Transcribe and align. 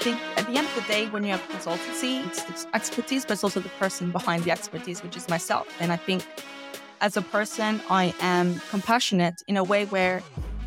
think 0.00 0.18
at 0.36 0.46
the 0.46 0.56
end 0.56 0.66
of 0.66 0.74
the 0.74 0.92
day, 0.92 1.08
when 1.08 1.24
you 1.24 1.30
have 1.30 1.42
consultancy, 1.48 2.26
it's, 2.26 2.48
it's 2.48 2.66
expertise, 2.72 3.24
but 3.24 3.34
it's 3.34 3.44
also 3.44 3.60
the 3.60 3.68
person 3.70 4.10
behind 4.10 4.44
the 4.44 4.50
expertise, 4.50 5.02
which 5.02 5.16
is 5.16 5.28
myself. 5.28 5.68
And 5.78 5.92
I 5.92 5.96
think 5.96 6.24
as 7.00 7.16
a 7.16 7.22
person, 7.22 7.80
I 7.90 8.14
am 8.20 8.60
compassionate 8.70 9.42
in 9.46 9.56
a 9.56 9.64
way 9.64 9.84
where 9.86 10.22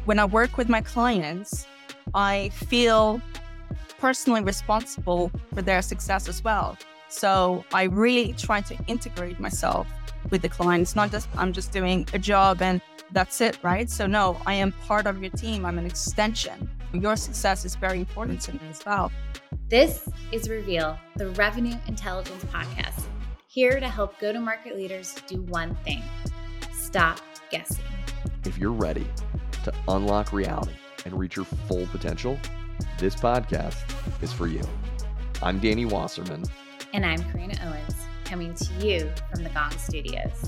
when 0.05 0.19
I 0.19 0.25
work 0.25 0.57
with 0.57 0.69
my 0.69 0.81
clients, 0.81 1.65
I 2.13 2.49
feel 2.49 3.21
personally 3.99 4.43
responsible 4.43 5.31
for 5.53 5.61
their 5.61 5.81
success 5.81 6.27
as 6.27 6.43
well. 6.43 6.77
So 7.07 7.63
I 7.73 7.83
really 7.83 8.33
try 8.33 8.61
to 8.61 8.77
integrate 8.87 9.39
myself 9.39 9.87
with 10.29 10.41
the 10.41 10.49
client. 10.49 10.81
It's 10.81 10.95
not 10.95 11.11
just 11.11 11.27
I'm 11.37 11.53
just 11.53 11.71
doing 11.71 12.07
a 12.13 12.19
job 12.19 12.61
and 12.61 12.81
that's 13.11 13.41
it, 13.41 13.57
right? 13.63 13.89
So 13.89 14.05
no, 14.05 14.37
I 14.45 14.53
am 14.55 14.71
part 14.87 15.05
of 15.07 15.21
your 15.21 15.31
team. 15.31 15.65
I'm 15.65 15.77
an 15.79 15.85
extension. 15.85 16.69
Your 16.93 17.15
success 17.15 17.65
is 17.65 17.75
very 17.75 17.99
important 17.99 18.39
to 18.41 18.53
me 18.53 18.59
as 18.69 18.85
well. 18.85 19.11
This 19.67 20.07
is 20.31 20.47
Reveal, 20.47 20.95
the 21.15 21.29
Revenue 21.31 21.75
Intelligence 21.87 22.45
Podcast, 22.45 23.05
here 23.47 23.79
to 23.79 23.89
help 23.89 24.19
go 24.19 24.31
to 24.31 24.39
market 24.39 24.75
leaders 24.75 25.15
do 25.25 25.41
one 25.43 25.73
thing 25.83 26.03
stop 26.71 27.19
guessing. 27.49 27.83
If 28.45 28.59
you're 28.59 28.71
ready 28.71 29.07
to 29.63 29.73
unlock 29.87 30.31
reality 30.31 30.73
and 31.05 31.17
reach 31.17 31.35
your 31.35 31.45
full 31.45 31.87
potential, 31.87 32.37
this 32.99 33.15
podcast 33.15 33.77
is 34.21 34.31
for 34.31 34.45
you. 34.45 34.61
I'm 35.41 35.57
Danny 35.57 35.85
Wasserman. 35.85 36.43
And 36.93 37.03
I'm 37.03 37.23
Karina 37.31 37.55
Owens, 37.65 37.95
coming 38.23 38.53
to 38.53 38.73
you 38.85 39.11
from 39.33 39.43
the 39.43 39.49
Gong 39.49 39.71
Studios. 39.79 40.47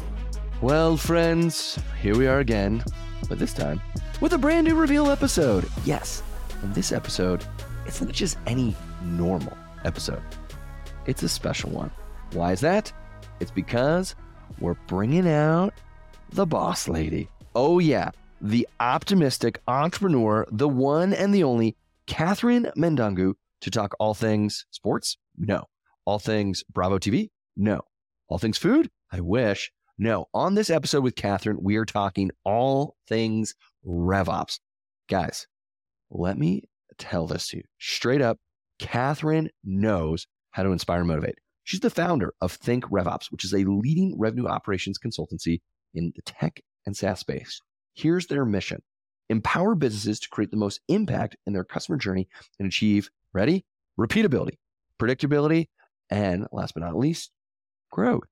Well, 0.62 0.96
friends, 0.96 1.80
here 2.04 2.16
we 2.16 2.28
are 2.28 2.38
again, 2.38 2.84
but 3.28 3.40
this 3.40 3.54
time 3.54 3.82
with 4.22 4.34
a 4.34 4.38
brand 4.38 4.68
new 4.68 4.76
reveal 4.76 5.10
episode. 5.10 5.68
Yes, 5.84 6.22
and 6.62 6.74
this 6.74 6.92
episode, 6.92 7.46
it's 7.86 8.02
not 8.02 8.12
just 8.12 8.38
any 8.48 8.76
normal 9.04 9.58
episode, 9.84 10.22
it's 11.06 11.24
a 11.24 11.30
special 11.30 11.70
one. 11.70 11.92
Why 12.34 12.52
is 12.52 12.62
that? 12.62 12.92
It's 13.40 13.52
because 13.52 14.16
we're 14.60 14.76
bringing 14.88 15.28
out 15.30 15.74
the 16.30 16.46
boss 16.46 16.88
lady. 16.88 17.30
Oh, 17.56 17.80
yeah, 17.80 18.12
the 18.42 18.68
optimistic 18.80 19.62
entrepreneur, 19.68 20.46
the 20.52 20.68
one 20.68 21.14
and 21.14 21.34
the 21.34 21.44
only 21.44 21.76
Catherine 22.08 22.72
Mandungu 22.78 23.34
to 23.62 23.72
talk 23.72 23.96
all 24.00 24.14
things 24.14 24.66
sports? 24.72 25.18
No. 25.38 25.66
All 26.06 26.20
things 26.20 26.64
Bravo 26.72 27.00
TV? 27.00 27.30
No. 27.56 27.82
All 28.28 28.38
things 28.38 28.58
food? 28.58 28.90
I 29.12 29.22
wish. 29.22 29.72
No. 29.98 30.28
On 30.34 30.56
this 30.56 30.70
episode 30.70 31.04
with 31.04 31.16
Catherine, 31.16 31.58
we 31.62 31.78
are 31.78 31.86
talking 31.86 32.32
all 32.44 32.96
things 33.08 33.56
RevOps. 33.86 34.60
Guys, 35.10 35.48
let 36.10 36.38
me 36.38 36.64
tell 36.98 37.28
this 37.28 37.48
to 37.50 37.58
you 37.58 37.64
straight 37.80 38.22
up. 38.22 38.38
Catherine 38.80 39.50
knows 39.64 40.28
how 40.52 40.64
to 40.64 40.72
inspire 40.72 41.00
and 41.00 41.08
motivate. 41.08 41.36
She's 41.64 41.80
the 41.80 41.90
founder 41.90 42.34
of 42.42 42.52
Think 42.52 42.86
RevOps, 42.86 43.32
which 43.32 43.44
is 43.44 43.54
a 43.54 43.66
leading 43.66 44.18
revenue 44.20 44.48
operations 44.48 45.00
consultancy 45.00 45.62
in 45.94 46.14
the 46.16 46.22
tech 46.22 46.62
and 46.86 46.96
SaaS 46.96 47.20
space. 47.20 47.62
Here's 47.94 48.28
their 48.28 48.46
mission 48.46 48.82
empower 49.30 49.74
businesses 49.74 50.20
to 50.20 50.30
create 50.30 50.52
the 50.52 50.58
most 50.58 50.80
impact 50.88 51.36
in 51.48 51.54
their 51.54 51.64
customer 51.64 51.98
journey 51.98 52.28
and 52.60 52.68
achieve, 52.68 53.10
ready? 53.34 53.66
Repeatability, 54.00 54.58
predictability, 55.00 55.68
and 56.12 56.46
last 56.52 56.74
but 56.76 56.84
not 56.84 56.96
least, 56.96 57.32
growth. 57.92 58.24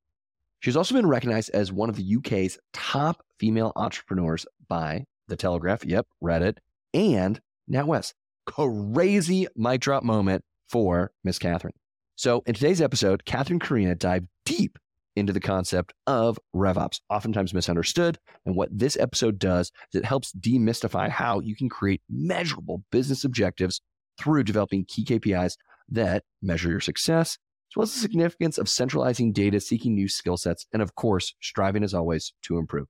She's 0.59 0.77
also 0.77 0.94
been 0.94 1.07
recognized 1.07 1.49
as 1.53 1.71
one 1.71 1.89
of 1.89 1.95
the 1.95 2.17
UK's 2.17 2.57
top 2.71 3.23
female 3.39 3.73
entrepreneurs 3.75 4.45
by 4.67 5.05
The 5.27 5.35
Telegraph, 5.35 5.83
yep, 5.83 6.05
Reddit, 6.23 6.57
and 6.94 7.41
NatWest. 7.72 8.14
Crazy 8.45 9.47
mic 9.56 9.81
drop 9.81 10.03
moment 10.03 10.44
for 10.69 11.11
Miss 11.23 11.39
Catherine. 11.39 11.73
So, 12.16 12.44
in 12.45 12.53
today's 12.53 12.81
episode, 12.81 13.25
Catherine 13.25 13.59
Karina 13.59 13.95
dive 13.95 14.23
deep 14.45 14.78
into 15.16 15.33
the 15.33 15.39
concept 15.39 15.94
of 16.08 16.39
RevOps, 16.56 17.00
oftentimes 17.09 17.53
misunderstood. 17.53 18.18
And 18.46 18.56
what 18.56 18.69
this 18.72 18.97
episode 18.97 19.40
does 19.40 19.72
is 19.94 20.02
it 20.02 20.06
helps 20.06 20.34
demystify 20.34 21.09
how 21.09 21.40
you 21.40 21.56
can 21.56 21.69
create 21.69 22.02
measurable 22.09 22.84
business 22.91 23.23
objectives 23.23 23.81
through 24.19 24.44
developing 24.44 24.85
key 24.85 25.06
KPIs 25.06 25.53
that 25.90 26.23
measure 26.41 26.69
your 26.69 26.79
success, 26.79 27.38
as 27.72 27.75
well 27.75 27.84
as 27.84 27.94
the 27.94 28.00
significance 28.00 28.57
of 28.57 28.69
centralizing 28.69 29.31
data, 29.31 29.59
seeking 29.59 29.94
new 29.94 30.07
skill 30.07 30.38
sets, 30.38 30.66
and 30.73 30.81
of 30.81 30.96
course, 30.96 31.34
striving 31.41 31.84
as 31.84 31.94
always 31.94 32.34
to 32.44 32.57
improve. 32.57 32.88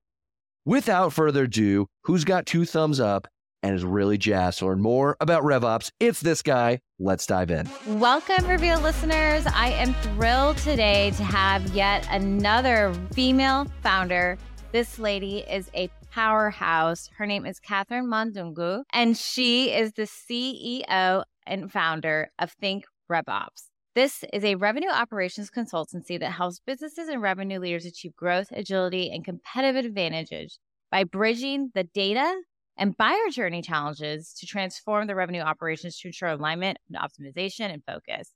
Without 0.65 1.11
further 1.11 1.43
ado, 1.43 1.87
who's 2.03 2.23
got 2.23 2.45
two 2.45 2.65
thumbs 2.65 2.99
up 2.99 3.27
and 3.63 3.73
is 3.73 3.83
really 3.83 4.17
jazzed 4.17 4.59
to 4.59 4.67
learn 4.67 4.81
more 4.81 5.17
about 5.19 5.43
RevOps? 5.43 5.89
It's 5.99 6.21
this 6.21 6.41
guy. 6.41 6.81
Let's 6.99 7.25
dive 7.25 7.49
in. 7.49 7.67
Welcome, 7.87 8.45
Reveal 8.45 8.79
listeners. 8.81 9.45
I 9.47 9.69
am 9.69 9.93
thrilled 9.95 10.57
today 10.57 11.11
to 11.11 11.23
have 11.23 11.73
yet 11.73 12.07
another 12.11 12.93
female 13.13 13.65
founder. 13.81 14.37
This 14.71 14.99
lady 14.99 15.39
is 15.39 15.71
a 15.73 15.89
powerhouse. 16.11 17.09
Her 17.17 17.25
name 17.25 17.45
is 17.45 17.59
Catherine 17.59 18.07
Mandungu, 18.07 18.83
and 18.93 19.17
she 19.17 19.71
is 19.73 19.93
the 19.93 20.03
CEO 20.03 21.23
and 21.47 21.71
founder 21.71 22.29
of 22.37 22.51
Think 22.51 22.85
RevOps. 23.09 23.69
This 23.95 24.23
is 24.33 24.43
a 24.43 24.55
revenue 24.55 24.89
operations 24.89 25.51
consultancy 25.51 26.19
that 26.19 26.31
helps 26.31 26.59
businesses 26.59 27.07
and 27.07 27.21
revenue 27.21 27.59
leaders 27.59 27.85
achieve 27.85 28.15
growth, 28.15 28.47
agility, 28.51 29.11
and 29.11 29.23
competitive 29.23 29.85
advantages 29.85 30.57
by 30.91 31.03
bridging 31.03 31.69
the 31.75 31.83
data 31.83 32.35
and 32.77 32.97
buyer 32.97 33.29
journey 33.31 33.61
challenges 33.61 34.33
to 34.39 34.45
transform 34.45 35.07
the 35.07 35.15
revenue 35.15 35.41
operations 35.41 35.99
to 35.99 36.07
ensure 36.07 36.29
alignment 36.29 36.77
and 36.87 36.97
optimization 36.97 37.71
and 37.71 37.83
focus. 37.85 38.31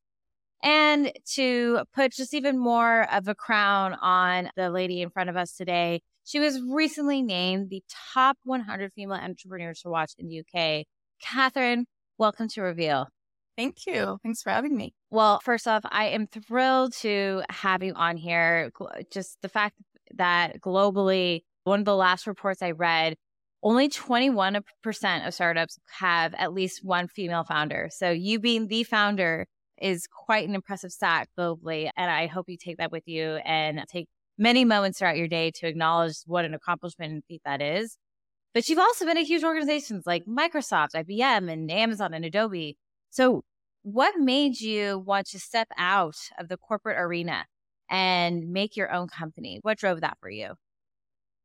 And 0.64 1.12
to 1.34 1.81
put 1.94 2.14
just 2.14 2.34
even 2.34 2.58
more 2.58 3.08
of 3.12 3.28
a 3.28 3.36
crown 3.36 3.94
on 3.94 4.50
the 4.56 4.70
lady 4.70 5.02
in 5.02 5.09
front 5.09 5.30
of 5.30 5.38
us 5.38 5.53
today, 5.53 6.02
she 6.24 6.40
was 6.40 6.62
recently 6.62 7.22
named 7.22 7.70
the 7.70 7.84
top 8.14 8.38
100 8.44 8.92
female 8.94 9.18
entrepreneurs 9.18 9.81
to 9.81 9.90
watch 9.90 10.14
in 10.18 10.28
the 10.28 10.40
UK. 10.40 10.86
Catherine, 11.22 11.86
welcome 12.18 12.47
to 12.50 12.62
Reveal. 12.62 13.08
Thank 13.56 13.88
you. 13.88 14.20
Thanks 14.24 14.44
for 14.44 14.52
having 14.52 14.76
me. 14.76 14.94
Well, 15.09 15.40
first 15.44 15.68
off, 15.68 15.84
I 15.86 16.09
am 16.09 16.28
thrilled 16.28 16.94
to 16.97 17.44
have 17.50 17.81
you 17.81 17.94
on 17.96 18.18
here. 18.18 18.72
Just 19.12 19.42
the 19.42 19.50
fact 19.50 19.76
that 20.16 20.59
globally, 20.62 21.44
one 21.64 21.80
of 21.80 21.86
the 21.86 21.96
last 21.96 22.28
reports 22.28 22.62
I 22.62 22.72
read, 22.72 23.16
only 23.63 23.90
21% 23.90 25.28
of 25.28 25.34
startups 25.34 25.79
have 26.00 26.34
at 26.35 26.53
least 26.53 26.84
one 26.84 27.07
female 27.07 27.44
founder. 27.44 27.90
So 27.91 28.12
you 28.12 28.40
being 28.40 28.68
the 28.68 28.84
founder 28.84 29.47
is 29.81 30.07
quite 30.07 30.47
an 30.47 30.56
impressive 30.56 30.91
stat 30.91 31.28
globally. 31.38 31.90
And 31.96 32.09
I 32.09 32.28
hope 32.28 32.46
you 32.47 32.57
take 32.57 32.78
that 32.78 32.91
with 32.91 33.03
you 33.07 33.38
and 33.46 33.84
take 33.91 34.07
many 34.38 34.66
moments 34.66 35.00
throughout 35.00 35.17
your 35.17 35.28
day 35.28 35.51
to 35.56 35.67
acknowledge 35.67 36.17
what 36.25 36.46
an 36.46 36.53
accomplishment 36.53 37.13
and 37.13 37.23
feat 37.28 37.41
that 37.46 37.62
is. 37.62 37.97
But 38.53 38.69
you've 38.69 38.79
also 38.79 39.06
been 39.06 39.17
at 39.17 39.25
huge 39.25 39.44
organizations 39.44 40.06
like 40.07 40.25
Microsoft, 40.25 40.90
IBM, 40.96 41.51
and 41.51 41.69
Amazon 41.69 42.13
and 42.13 42.25
Adobe. 42.25 42.78
So, 43.09 43.44
what 43.84 44.17
made 44.17 44.59
you 44.59 45.00
want 45.00 45.28
to 45.28 45.40
step 45.40 45.67
out 45.78 46.16
of 46.40 46.50
the 46.50 46.57
corporate 46.57 46.97
arena 47.00 47.46
and 47.90 48.50
make 48.50 48.75
your 48.75 48.91
own 48.91 49.07
company? 49.07 49.59
What 49.62 49.78
drove 49.78 50.01
that 50.01 50.17
for 50.19 50.29
you? 50.29 50.56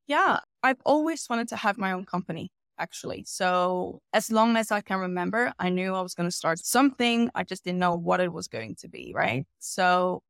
Yeah, 0.07 0.41
I've 0.63 0.81
always 0.85 1.27
wanted 1.29 1.49
to 1.49 1.57
have 1.57 1.79
my 1.79 1.93
own 1.93 2.05
company, 2.05 2.51
actually. 2.79 3.25
So, 3.27 4.01
as 4.13 4.31
long 4.31 4.57
as 4.57 4.71
I 4.71 4.81
can 4.81 4.99
remember, 4.99 5.53
I 5.59 5.69
knew 5.71 5.95
I 5.95 6.01
was 6.03 6.15
going 6.15 6.29
to 6.29 6.35
start 6.37 6.59
something. 6.59 7.31
I 7.35 7.45
just 7.45 7.65
didn't 7.65 7.79
know 7.79 7.95
what 7.95 8.21
it 8.21 8.33
was 8.33 8.49
going 8.49 8.75
to 8.77 8.89
be, 8.89 9.13
right? 9.15 9.47
So, 9.61 10.23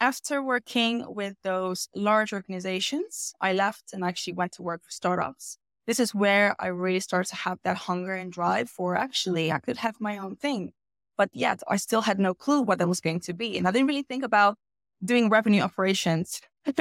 after 0.00 0.42
working 0.42 1.04
with 1.08 1.36
those 1.44 1.88
large 1.94 2.32
organizations, 2.32 3.34
I 3.40 3.52
left 3.54 3.92
and 3.92 4.04
actually 4.04 4.34
went 4.34 4.52
to 4.54 4.62
work 4.62 4.84
for 4.84 4.90
startups. 4.90 5.58
This 5.86 6.00
is 6.00 6.14
where 6.14 6.56
I 6.60 6.68
really 6.68 7.00
started 7.00 7.30
to 7.30 7.36
have 7.36 7.58
that 7.64 7.76
hunger 7.78 8.14
and 8.14 8.32
drive 8.32 8.70
for 8.70 8.96
actually, 8.96 9.52
I 9.52 9.60
could 9.60 9.78
have 9.78 9.96
my 10.00 10.18
own 10.18 10.36
thing. 10.36 10.72
But 11.16 11.30
yet, 11.32 11.62
I 11.68 11.76
still 11.76 12.02
had 12.02 12.18
no 12.20 12.34
clue 12.34 12.62
what 12.62 12.78
that 12.78 12.88
was 12.88 13.00
going 13.00 13.20
to 13.20 13.34
be. 13.34 13.58
And 13.58 13.68
I 13.68 13.72
didn't 13.72 13.88
really 13.88 14.02
think 14.02 14.24
about 14.24 14.56
doing 15.04 15.28
revenue 15.30 15.62
operations 15.62 16.40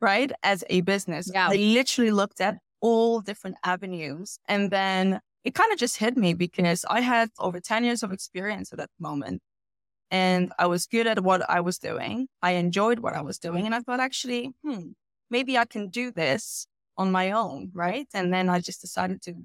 right? 0.00 0.32
As 0.42 0.64
a 0.70 0.80
business. 0.82 1.30
Yeah. 1.32 1.48
I 1.50 1.56
literally 1.56 2.10
looked 2.10 2.40
at 2.40 2.58
all 2.80 3.20
different 3.20 3.56
avenues. 3.64 4.38
And 4.48 4.70
then 4.70 5.20
it 5.44 5.54
kind 5.54 5.72
of 5.72 5.78
just 5.78 5.96
hit 5.96 6.16
me 6.16 6.34
because 6.34 6.84
I 6.88 7.00
had 7.00 7.30
over 7.38 7.60
10 7.60 7.84
years 7.84 8.02
of 8.02 8.12
experience 8.12 8.72
at 8.72 8.78
that 8.78 8.90
moment. 8.98 9.42
And 10.10 10.52
I 10.58 10.66
was 10.66 10.86
good 10.86 11.06
at 11.06 11.22
what 11.22 11.48
I 11.48 11.60
was 11.60 11.78
doing. 11.78 12.28
I 12.42 12.52
enjoyed 12.52 13.00
what 13.00 13.14
I 13.14 13.20
was 13.20 13.38
doing. 13.38 13.66
And 13.66 13.74
I 13.74 13.80
thought, 13.80 14.00
actually, 14.00 14.52
hmm, 14.64 14.92
maybe 15.30 15.58
I 15.58 15.64
can 15.64 15.88
do 15.88 16.10
this 16.10 16.66
on 16.96 17.12
my 17.12 17.32
own. 17.32 17.70
Right. 17.74 18.08
And 18.14 18.32
then 18.32 18.48
I 18.48 18.60
just 18.60 18.80
decided 18.80 19.20
to, 19.22 19.32
you 19.32 19.44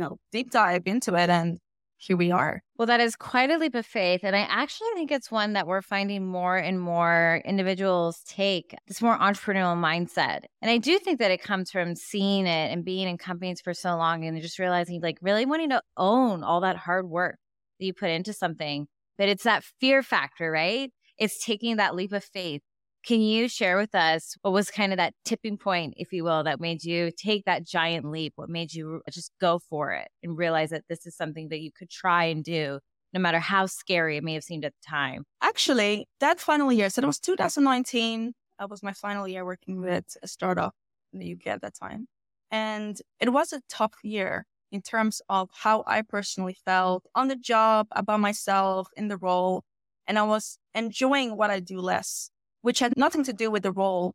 know, 0.00 0.18
deep 0.32 0.50
dive 0.50 0.82
into 0.86 1.14
it 1.14 1.28
and 1.28 1.58
here 1.96 2.16
we 2.16 2.30
are. 2.30 2.62
Well, 2.76 2.86
that 2.86 3.00
is 3.00 3.16
quite 3.16 3.50
a 3.50 3.58
leap 3.58 3.74
of 3.74 3.86
faith. 3.86 4.20
And 4.24 4.36
I 4.36 4.40
actually 4.40 4.88
think 4.94 5.10
it's 5.10 5.30
one 5.30 5.54
that 5.54 5.66
we're 5.66 5.80
finding 5.82 6.26
more 6.26 6.56
and 6.56 6.80
more 6.80 7.40
individuals 7.44 8.20
take 8.26 8.74
this 8.88 9.00
more 9.00 9.16
entrepreneurial 9.18 9.76
mindset. 9.76 10.40
And 10.60 10.70
I 10.70 10.78
do 10.78 10.98
think 10.98 11.18
that 11.20 11.30
it 11.30 11.42
comes 11.42 11.70
from 11.70 11.94
seeing 11.94 12.46
it 12.46 12.72
and 12.72 12.84
being 12.84 13.08
in 13.08 13.16
companies 13.16 13.60
for 13.60 13.72
so 13.72 13.96
long 13.96 14.24
and 14.24 14.40
just 14.42 14.58
realizing, 14.58 15.00
like, 15.00 15.18
really 15.22 15.46
wanting 15.46 15.70
to 15.70 15.82
own 15.96 16.42
all 16.44 16.60
that 16.60 16.76
hard 16.76 17.08
work 17.08 17.38
that 17.78 17.86
you 17.86 17.94
put 17.94 18.10
into 18.10 18.32
something. 18.32 18.86
but 19.16 19.28
it's 19.28 19.44
that 19.44 19.64
fear 19.80 20.02
factor, 20.02 20.50
right? 20.50 20.90
It's 21.18 21.44
taking 21.44 21.76
that 21.76 21.94
leap 21.94 22.12
of 22.12 22.24
faith. 22.24 22.62
Can 23.06 23.20
you 23.20 23.48
share 23.48 23.76
with 23.76 23.94
us 23.94 24.34
what 24.40 24.52
was 24.52 24.70
kind 24.70 24.90
of 24.92 24.96
that 24.96 25.12
tipping 25.26 25.58
point, 25.58 25.92
if 25.98 26.10
you 26.10 26.24
will, 26.24 26.42
that 26.44 26.58
made 26.58 26.82
you 26.84 27.10
take 27.14 27.44
that 27.44 27.66
giant 27.66 28.10
leap? 28.10 28.32
What 28.36 28.48
made 28.48 28.72
you 28.72 29.02
just 29.10 29.30
go 29.40 29.58
for 29.58 29.92
it 29.92 30.08
and 30.22 30.38
realize 30.38 30.70
that 30.70 30.84
this 30.88 31.04
is 31.04 31.14
something 31.14 31.50
that 31.50 31.60
you 31.60 31.70
could 31.70 31.90
try 31.90 32.24
and 32.24 32.42
do, 32.42 32.80
no 33.12 33.20
matter 33.20 33.40
how 33.40 33.66
scary 33.66 34.16
it 34.16 34.24
may 34.24 34.32
have 34.32 34.42
seemed 34.42 34.64
at 34.64 34.72
the 34.72 34.90
time? 34.90 35.24
Actually, 35.42 36.08
that 36.20 36.40
final 36.40 36.72
year, 36.72 36.88
so 36.88 37.02
it 37.02 37.06
was 37.06 37.20
2019. 37.20 38.32
That 38.58 38.70
was 38.70 38.82
my 38.82 38.92
final 38.94 39.28
year 39.28 39.44
working 39.44 39.82
with 39.82 40.16
a 40.22 40.28
startup 40.28 40.74
in 41.12 41.18
the 41.18 41.32
UK 41.32 41.48
at 41.48 41.60
that 41.60 41.74
time. 41.74 42.06
And 42.50 42.96
it 43.20 43.34
was 43.34 43.52
a 43.52 43.60
tough 43.68 43.94
year 44.02 44.46
in 44.72 44.80
terms 44.80 45.20
of 45.28 45.50
how 45.52 45.84
I 45.86 46.00
personally 46.02 46.56
felt 46.64 47.04
on 47.14 47.28
the 47.28 47.36
job, 47.36 47.86
about 47.92 48.20
myself 48.20 48.88
in 48.96 49.08
the 49.08 49.18
role. 49.18 49.62
And 50.06 50.18
I 50.18 50.22
was 50.22 50.58
enjoying 50.74 51.36
what 51.36 51.50
I 51.50 51.60
do 51.60 51.80
less, 51.80 52.30
which 52.64 52.78
had 52.78 52.96
nothing 52.96 53.22
to 53.22 53.34
do 53.34 53.50
with 53.50 53.62
the 53.62 53.70
role, 53.70 54.14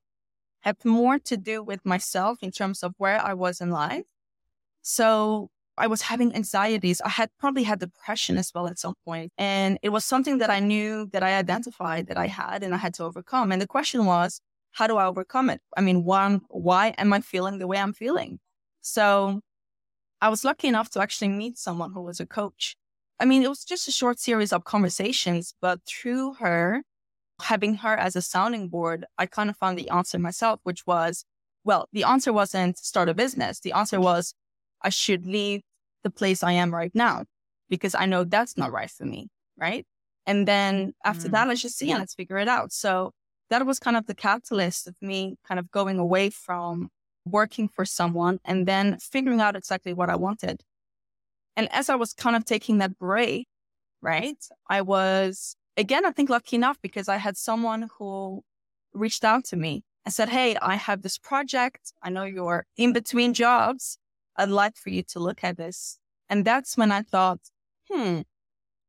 had 0.61 0.75
more 0.83 1.19
to 1.19 1.37
do 1.37 1.61
with 1.61 1.85
myself 1.85 2.39
in 2.41 2.49
terms 2.49 2.81
of 2.81 2.95
where 2.97 3.23
I 3.23 3.35
was 3.35 3.61
in 3.61 3.69
life. 3.69 4.05
So 4.81 5.49
I 5.77 5.85
was 5.85 6.01
having 6.01 6.33
anxieties. 6.33 6.99
I 7.01 7.09
had 7.09 7.29
probably 7.39 7.61
had 7.61 7.79
depression 7.79 8.39
as 8.39 8.51
well 8.55 8.65
at 8.67 8.79
some 8.79 8.95
point. 9.05 9.31
And 9.37 9.77
it 9.83 9.89
was 9.89 10.03
something 10.03 10.39
that 10.39 10.49
I 10.49 10.59
knew 10.61 11.07
that 11.13 11.21
I 11.21 11.37
identified 11.37 12.07
that 12.07 12.17
I 12.17 12.25
had 12.25 12.63
and 12.63 12.73
I 12.73 12.77
had 12.77 12.95
to 12.95 13.03
overcome. 13.03 13.51
And 13.51 13.61
the 13.61 13.67
question 13.67 14.07
was, 14.07 14.41
how 14.71 14.87
do 14.87 14.97
I 14.97 15.05
overcome 15.05 15.51
it? 15.51 15.61
I 15.77 15.81
mean, 15.81 16.03
one, 16.03 16.41
why 16.49 16.95
am 16.97 17.13
I 17.13 17.21
feeling 17.21 17.59
the 17.59 17.67
way 17.67 17.77
I'm 17.77 17.93
feeling? 17.93 18.39
So 18.81 19.41
I 20.21 20.29
was 20.29 20.43
lucky 20.43 20.67
enough 20.67 20.89
to 20.91 21.01
actually 21.01 21.29
meet 21.29 21.59
someone 21.59 21.93
who 21.93 22.01
was 22.01 22.19
a 22.19 22.25
coach. 22.25 22.75
I 23.19 23.25
mean, 23.25 23.43
it 23.43 23.49
was 23.49 23.63
just 23.63 23.87
a 23.87 23.91
short 23.91 24.17
series 24.17 24.51
of 24.51 24.63
conversations, 24.63 25.53
but 25.61 25.81
through 25.85 26.33
her, 26.39 26.81
having 27.41 27.75
her 27.75 27.95
as 27.95 28.15
a 28.15 28.21
sounding 28.21 28.69
board, 28.69 29.05
I 29.17 29.25
kind 29.25 29.49
of 29.49 29.57
found 29.57 29.77
the 29.77 29.89
answer 29.89 30.19
myself, 30.19 30.59
which 30.63 30.85
was, 30.85 31.25
well, 31.63 31.87
the 31.93 32.03
answer 32.03 32.33
wasn't 32.33 32.77
start 32.77 33.09
a 33.09 33.13
business. 33.13 33.59
The 33.59 33.73
answer 33.73 33.99
was 33.99 34.33
I 34.81 34.89
should 34.89 35.25
leave 35.25 35.61
the 36.03 36.09
place 36.09 36.43
I 36.43 36.53
am 36.53 36.73
right 36.73 36.91
now 36.93 37.25
because 37.69 37.95
I 37.95 38.05
know 38.05 38.23
that's 38.23 38.57
not 38.57 38.71
right 38.71 38.89
for 38.89 39.05
me. 39.05 39.27
Right. 39.57 39.85
And 40.25 40.47
then 40.47 40.93
after 41.03 41.27
mm. 41.27 41.31
that, 41.31 41.47
let's 41.47 41.61
just 41.61 41.77
see 41.77 41.91
and 41.91 41.99
let's 41.99 42.13
figure 42.13 42.37
it 42.37 42.47
out. 42.47 42.71
So 42.71 43.11
that 43.49 43.65
was 43.65 43.79
kind 43.79 43.97
of 43.97 44.05
the 44.05 44.15
catalyst 44.15 44.87
of 44.87 44.95
me 45.01 45.35
kind 45.47 45.59
of 45.59 45.71
going 45.71 45.99
away 45.99 46.29
from 46.29 46.89
working 47.25 47.67
for 47.67 47.83
someone 47.85 48.39
and 48.45 48.67
then 48.67 48.97
figuring 48.99 49.41
out 49.41 49.55
exactly 49.55 49.93
what 49.93 50.09
I 50.09 50.15
wanted. 50.15 50.61
And 51.55 51.71
as 51.73 51.89
I 51.89 51.95
was 51.95 52.13
kind 52.13 52.35
of 52.35 52.45
taking 52.45 52.77
that 52.77 52.97
break, 52.97 53.47
right, 54.01 54.37
I 54.69 54.81
was, 54.81 55.55
again, 55.77 56.05
I 56.05 56.11
think 56.11 56.29
lucky 56.29 56.55
enough 56.55 56.77
because 56.81 57.07
I 57.07 57.17
had 57.17 57.37
someone 57.37 57.89
who 57.97 58.43
reached 58.93 59.23
out 59.23 59.45
to 59.45 59.55
me 59.55 59.83
and 60.05 60.13
said, 60.13 60.29
Hey, 60.29 60.55
I 60.61 60.75
have 60.75 61.01
this 61.01 61.17
project. 61.17 61.93
I 62.01 62.09
know 62.09 62.23
you're 62.23 62.65
in 62.77 62.93
between 62.93 63.33
jobs. 63.33 63.97
I'd 64.37 64.49
like 64.49 64.77
for 64.77 64.89
you 64.89 65.03
to 65.03 65.19
look 65.19 65.43
at 65.43 65.57
this. 65.57 65.99
And 66.29 66.45
that's 66.45 66.77
when 66.77 66.91
I 66.91 67.01
thought, 67.01 67.39
hmm, 67.89 68.21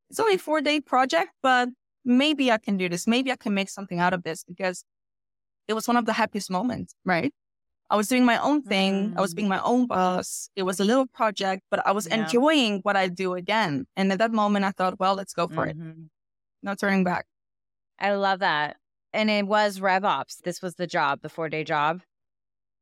it's 0.09 0.21
only 0.21 0.35
a 0.35 0.39
four 0.39 0.61
day 0.61 0.81
project, 0.81 1.31
but 1.43 1.69
maybe 2.05 2.51
I 2.51 2.59
can 2.59 2.77
do 2.77 2.89
this. 2.89 3.07
Maybe 3.07 3.33
I 3.33 3.37
can 3.37 3.55
make 3.55 3.69
something 3.69 3.99
out 3.99 4.13
of 4.13 4.23
this 4.23 4.45
because 4.45 4.85
it 5.69 5.75
was 5.75 5.87
one 5.87 5.97
of 5.97 6.07
the 6.07 6.13
happiest 6.13 6.51
moments, 6.51 6.95
right? 7.05 7.33
I 7.91 7.97
was 7.97 8.07
doing 8.07 8.25
my 8.25 8.39
own 8.39 8.63
thing. 8.63 9.11
Mm. 9.11 9.19
I 9.19 9.21
was 9.21 9.35
being 9.35 9.47
mm. 9.47 9.57
my 9.57 9.63
own 9.63 9.87
boss. 9.87 10.49
It 10.55 10.63
was 10.63 10.79
a 10.79 10.85
little 10.85 11.07
project, 11.07 11.63
but 11.71 11.85
I 11.87 11.93
was 11.93 12.07
yeah. 12.07 12.23
enjoying 12.23 12.81
what 12.83 12.97
I 12.97 13.09
do 13.09 13.35
again. 13.35 13.87
And 13.97 14.13
at 14.13 14.19
that 14.19 14.33
moment, 14.33 14.65
I 14.65 14.71
thought, 14.71 15.01
well, 15.01 15.15
let's 15.15 15.33
go 15.33 15.49
for 15.49 15.67
mm-hmm. 15.67 15.91
it. 15.91 15.97
No 16.63 16.75
turning 16.75 17.05
back. 17.05 17.27
I 17.99 18.13
love 18.13 18.41
that. 18.41 18.77
And 19.13 19.31
it 19.31 19.47
was 19.47 19.81
RevOps. 19.81 20.39
This 20.45 20.63
was 20.63 20.75
the 20.75 20.87
job, 20.87 21.21
the 21.23 21.29
four 21.29 21.49
day 21.49 21.65
job. 21.65 22.03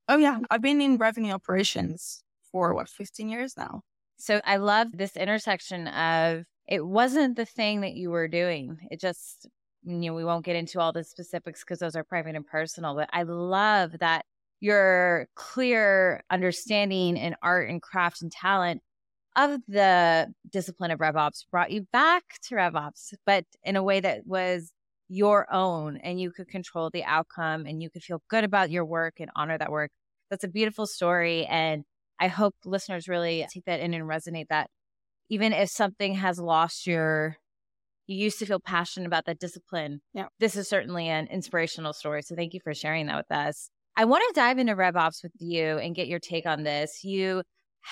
Oh, 0.08 0.16
yeah. 0.16 0.40
I've 0.50 0.62
been 0.62 0.80
in 0.80 0.96
revenue 0.96 1.32
operations 1.32 2.22
for 2.50 2.74
what, 2.74 2.88
15 2.88 3.28
years 3.28 3.56
now. 3.56 3.82
So 4.16 4.40
I 4.44 4.56
love 4.56 4.88
this 4.92 5.16
intersection 5.16 5.86
of 5.88 6.44
it 6.66 6.84
wasn't 6.84 7.36
the 7.36 7.44
thing 7.44 7.80
that 7.82 7.94
you 7.94 8.10
were 8.10 8.28
doing. 8.28 8.78
It 8.90 9.00
just, 9.00 9.48
you 9.84 9.94
know, 9.94 10.14
we 10.14 10.24
won't 10.24 10.44
get 10.44 10.56
into 10.56 10.80
all 10.80 10.92
the 10.92 11.04
specifics 11.04 11.62
because 11.62 11.78
those 11.78 11.96
are 11.96 12.04
private 12.04 12.34
and 12.34 12.46
personal, 12.46 12.94
but 12.94 13.08
I 13.12 13.22
love 13.22 13.98
that 14.00 14.24
your 14.60 15.28
clear 15.34 16.22
understanding 16.30 17.18
and 17.18 17.36
art 17.42 17.70
and 17.70 17.80
craft 17.80 18.22
and 18.22 18.32
talent 18.32 18.82
of 19.38 19.60
the 19.68 20.32
discipline 20.50 20.90
of 20.90 20.98
RevOps 20.98 21.44
brought 21.50 21.70
you 21.70 21.86
back 21.92 22.24
to 22.48 22.56
RevOps, 22.56 23.14
but 23.24 23.44
in 23.62 23.76
a 23.76 23.82
way 23.82 24.00
that 24.00 24.26
was 24.26 24.72
your 25.08 25.50
own 25.52 25.96
and 25.98 26.20
you 26.20 26.32
could 26.32 26.48
control 26.48 26.90
the 26.92 27.04
outcome 27.04 27.64
and 27.64 27.82
you 27.82 27.88
could 27.88 28.02
feel 28.02 28.20
good 28.28 28.44
about 28.44 28.70
your 28.70 28.84
work 28.84 29.14
and 29.20 29.30
honor 29.36 29.56
that 29.56 29.70
work. 29.70 29.90
That's 30.28 30.44
a 30.44 30.48
beautiful 30.48 30.86
story. 30.86 31.46
And 31.46 31.84
I 32.20 32.26
hope 32.26 32.56
listeners 32.64 33.08
really 33.08 33.46
take 33.52 33.64
that 33.66 33.80
in 33.80 33.94
and 33.94 34.04
resonate 34.04 34.48
that 34.50 34.68
even 35.30 35.52
if 35.52 35.70
something 35.70 36.14
has 36.14 36.38
lost 36.38 36.86
your 36.86 37.36
you 38.08 38.16
used 38.16 38.38
to 38.38 38.46
feel 38.46 38.58
passionate 38.58 39.06
about 39.06 39.26
that 39.26 39.38
discipline. 39.38 40.00
Yeah. 40.14 40.28
This 40.40 40.56
is 40.56 40.66
certainly 40.66 41.08
an 41.08 41.26
inspirational 41.26 41.92
story. 41.92 42.22
So 42.22 42.34
thank 42.34 42.54
you 42.54 42.60
for 42.64 42.72
sharing 42.72 43.06
that 43.06 43.18
with 43.18 43.30
us. 43.30 43.68
I 43.96 44.06
want 44.06 44.24
to 44.28 44.40
dive 44.40 44.58
into 44.58 44.74
RevOps 44.74 45.22
with 45.22 45.32
you 45.38 45.76
and 45.76 45.94
get 45.94 46.08
your 46.08 46.18
take 46.18 46.46
on 46.46 46.62
this. 46.62 47.04
You 47.04 47.42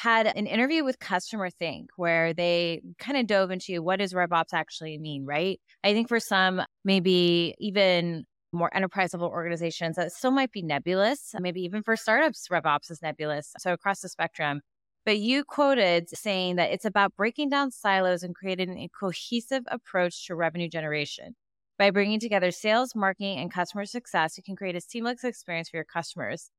had 0.03 0.27
an 0.27 0.47
interview 0.47 0.85
with 0.85 0.99
Customer 0.99 1.49
Think 1.49 1.89
where 1.97 2.35
they 2.35 2.83
kind 2.99 3.17
of 3.17 3.27
dove 3.27 3.51
into 3.51 3.83
what 3.83 3.99
does 3.99 4.13
RevOps 4.13 4.53
actually 4.53 4.99
mean, 4.99 5.25
right? 5.25 5.59
I 5.83 5.95
think 5.95 6.09
for 6.09 6.21
some, 6.21 6.63
maybe 6.85 7.55
even 7.59 8.25
more 8.53 8.75
enterprise 8.77 9.15
level 9.15 9.29
organizations, 9.29 9.97
that 9.97 10.13
still 10.13 10.33
might 10.33 10.53
be 10.53 10.61
nebulous. 10.61 11.35
Maybe 11.41 11.63
even 11.63 11.83
for 11.83 11.97
startups, 11.97 12.49
RevOps 12.53 12.91
is 12.91 13.01
nebulous. 13.01 13.53
So 13.59 13.73
across 13.73 14.01
the 14.01 14.11
spectrum. 14.11 14.61
But 15.07 15.19
you 15.19 15.45
quoted 15.45 16.11
saying 16.11 16.57
that 16.57 16.73
it's 16.73 16.85
about 16.85 17.17
breaking 17.17 17.49
down 17.49 17.71
silos 17.71 18.23
and 18.23 18.35
creating 18.35 18.77
a 18.79 18.91
cohesive 19.01 19.63
approach 19.69 20.27
to 20.27 20.35
revenue 20.35 20.69
generation. 20.69 21.37
By 21.79 21.91
bringing 21.91 22.21
together 22.21 22.51
sales, 22.51 22.95
marketing, 22.95 23.39
and 23.39 23.53
customer 23.53 23.87
success, 23.87 24.37
you 24.37 24.43
can 24.43 24.57
create 24.57 24.77
a 24.77 24.81
seamless 24.81 25.25
experience 25.25 25.71
for 25.71 25.79
your 25.79 25.85
customers. 25.85 26.51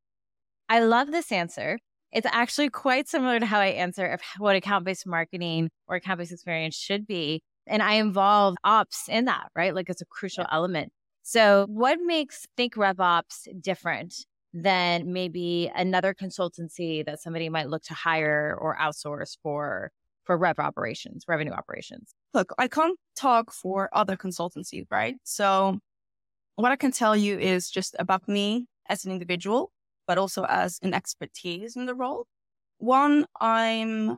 I 0.69 0.79
love 0.79 1.11
this 1.11 1.31
answer. 1.31 1.79
It's 2.17 2.25
actually 2.31 2.71
quite 2.71 3.07
similar 3.07 3.39
to 3.39 3.45
how 3.45 3.59
I 3.59 3.67
answer 3.67 4.17
what 4.39 4.55
account 4.55 4.85
based 4.85 5.05
marketing 5.05 5.69
or 5.87 5.97
account 5.97 6.17
based 6.17 6.31
experience 6.31 6.75
should 6.75 7.05
be. 7.05 7.43
And 7.67 7.83
I 7.83 7.93
involve 7.93 8.55
ops 8.63 9.07
in 9.07 9.25
that, 9.25 9.49
right? 9.55 9.75
Like 9.75 9.87
it's 9.87 10.01
a 10.01 10.05
crucial 10.05 10.45
yeah. 10.49 10.55
element. 10.55 10.91
So, 11.21 11.67
what 11.69 11.99
makes 12.03 12.47
Think 12.57 12.73
RevOps 12.73 13.61
different 13.61 14.15
than 14.51 15.13
maybe 15.13 15.71
another 15.75 16.15
consultancy 16.15 17.05
that 17.05 17.21
somebody 17.21 17.49
might 17.49 17.69
look 17.69 17.83
to 17.83 17.93
hire 17.93 18.57
or 18.59 18.75
outsource 18.81 19.37
for 19.43 19.91
for 20.23 20.39
rev 20.39 20.57
operations, 20.57 21.25
revenue 21.27 21.51
operations? 21.51 22.15
Look, 22.33 22.51
I 22.57 22.67
can't 22.67 22.97
talk 23.15 23.51
for 23.51 23.89
other 23.93 24.17
consultancies, 24.17 24.87
right? 24.89 25.17
So 25.23 25.77
what 26.55 26.71
I 26.71 26.77
can 26.77 26.91
tell 26.91 27.15
you 27.15 27.37
is 27.37 27.69
just 27.69 27.95
about 27.99 28.27
me 28.27 28.65
as 28.89 29.05
an 29.05 29.11
individual, 29.11 29.71
but 30.07 30.17
also 30.17 30.45
as 30.45 30.79
an 30.81 30.93
expertise 30.93 31.75
in 31.75 31.85
the 31.85 31.95
role. 31.95 32.25
One, 32.79 33.25
I'm, 33.39 34.17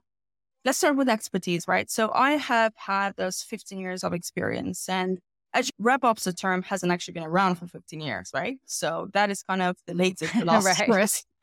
let's 0.64 0.78
start 0.78 0.96
with 0.96 1.10
expertise, 1.10 1.68
right? 1.68 1.90
So 1.90 2.12
I 2.14 2.34
have 2.34 2.74
had 2.76 3.16
those 3.18 3.42
15 3.42 3.80
years 3.80 4.04
of 4.04 4.14
experience 4.14 4.88
and 4.88 5.20
as 5.54 5.72
RevOps, 5.82 6.24
the 6.24 6.34
term 6.34 6.62
hasn't 6.64 6.92
actually 6.92 7.14
been 7.14 7.24
around 7.24 7.56
for 7.56 7.68
15 7.68 8.02
years, 8.02 8.32
right? 8.34 8.58
So 8.66 9.10
that 9.14 9.30
is 9.30 9.44
kind 9.44 9.62
of 9.62 9.78
the 9.88 9.94
latest 9.94 10.34
philosophy 10.40 10.92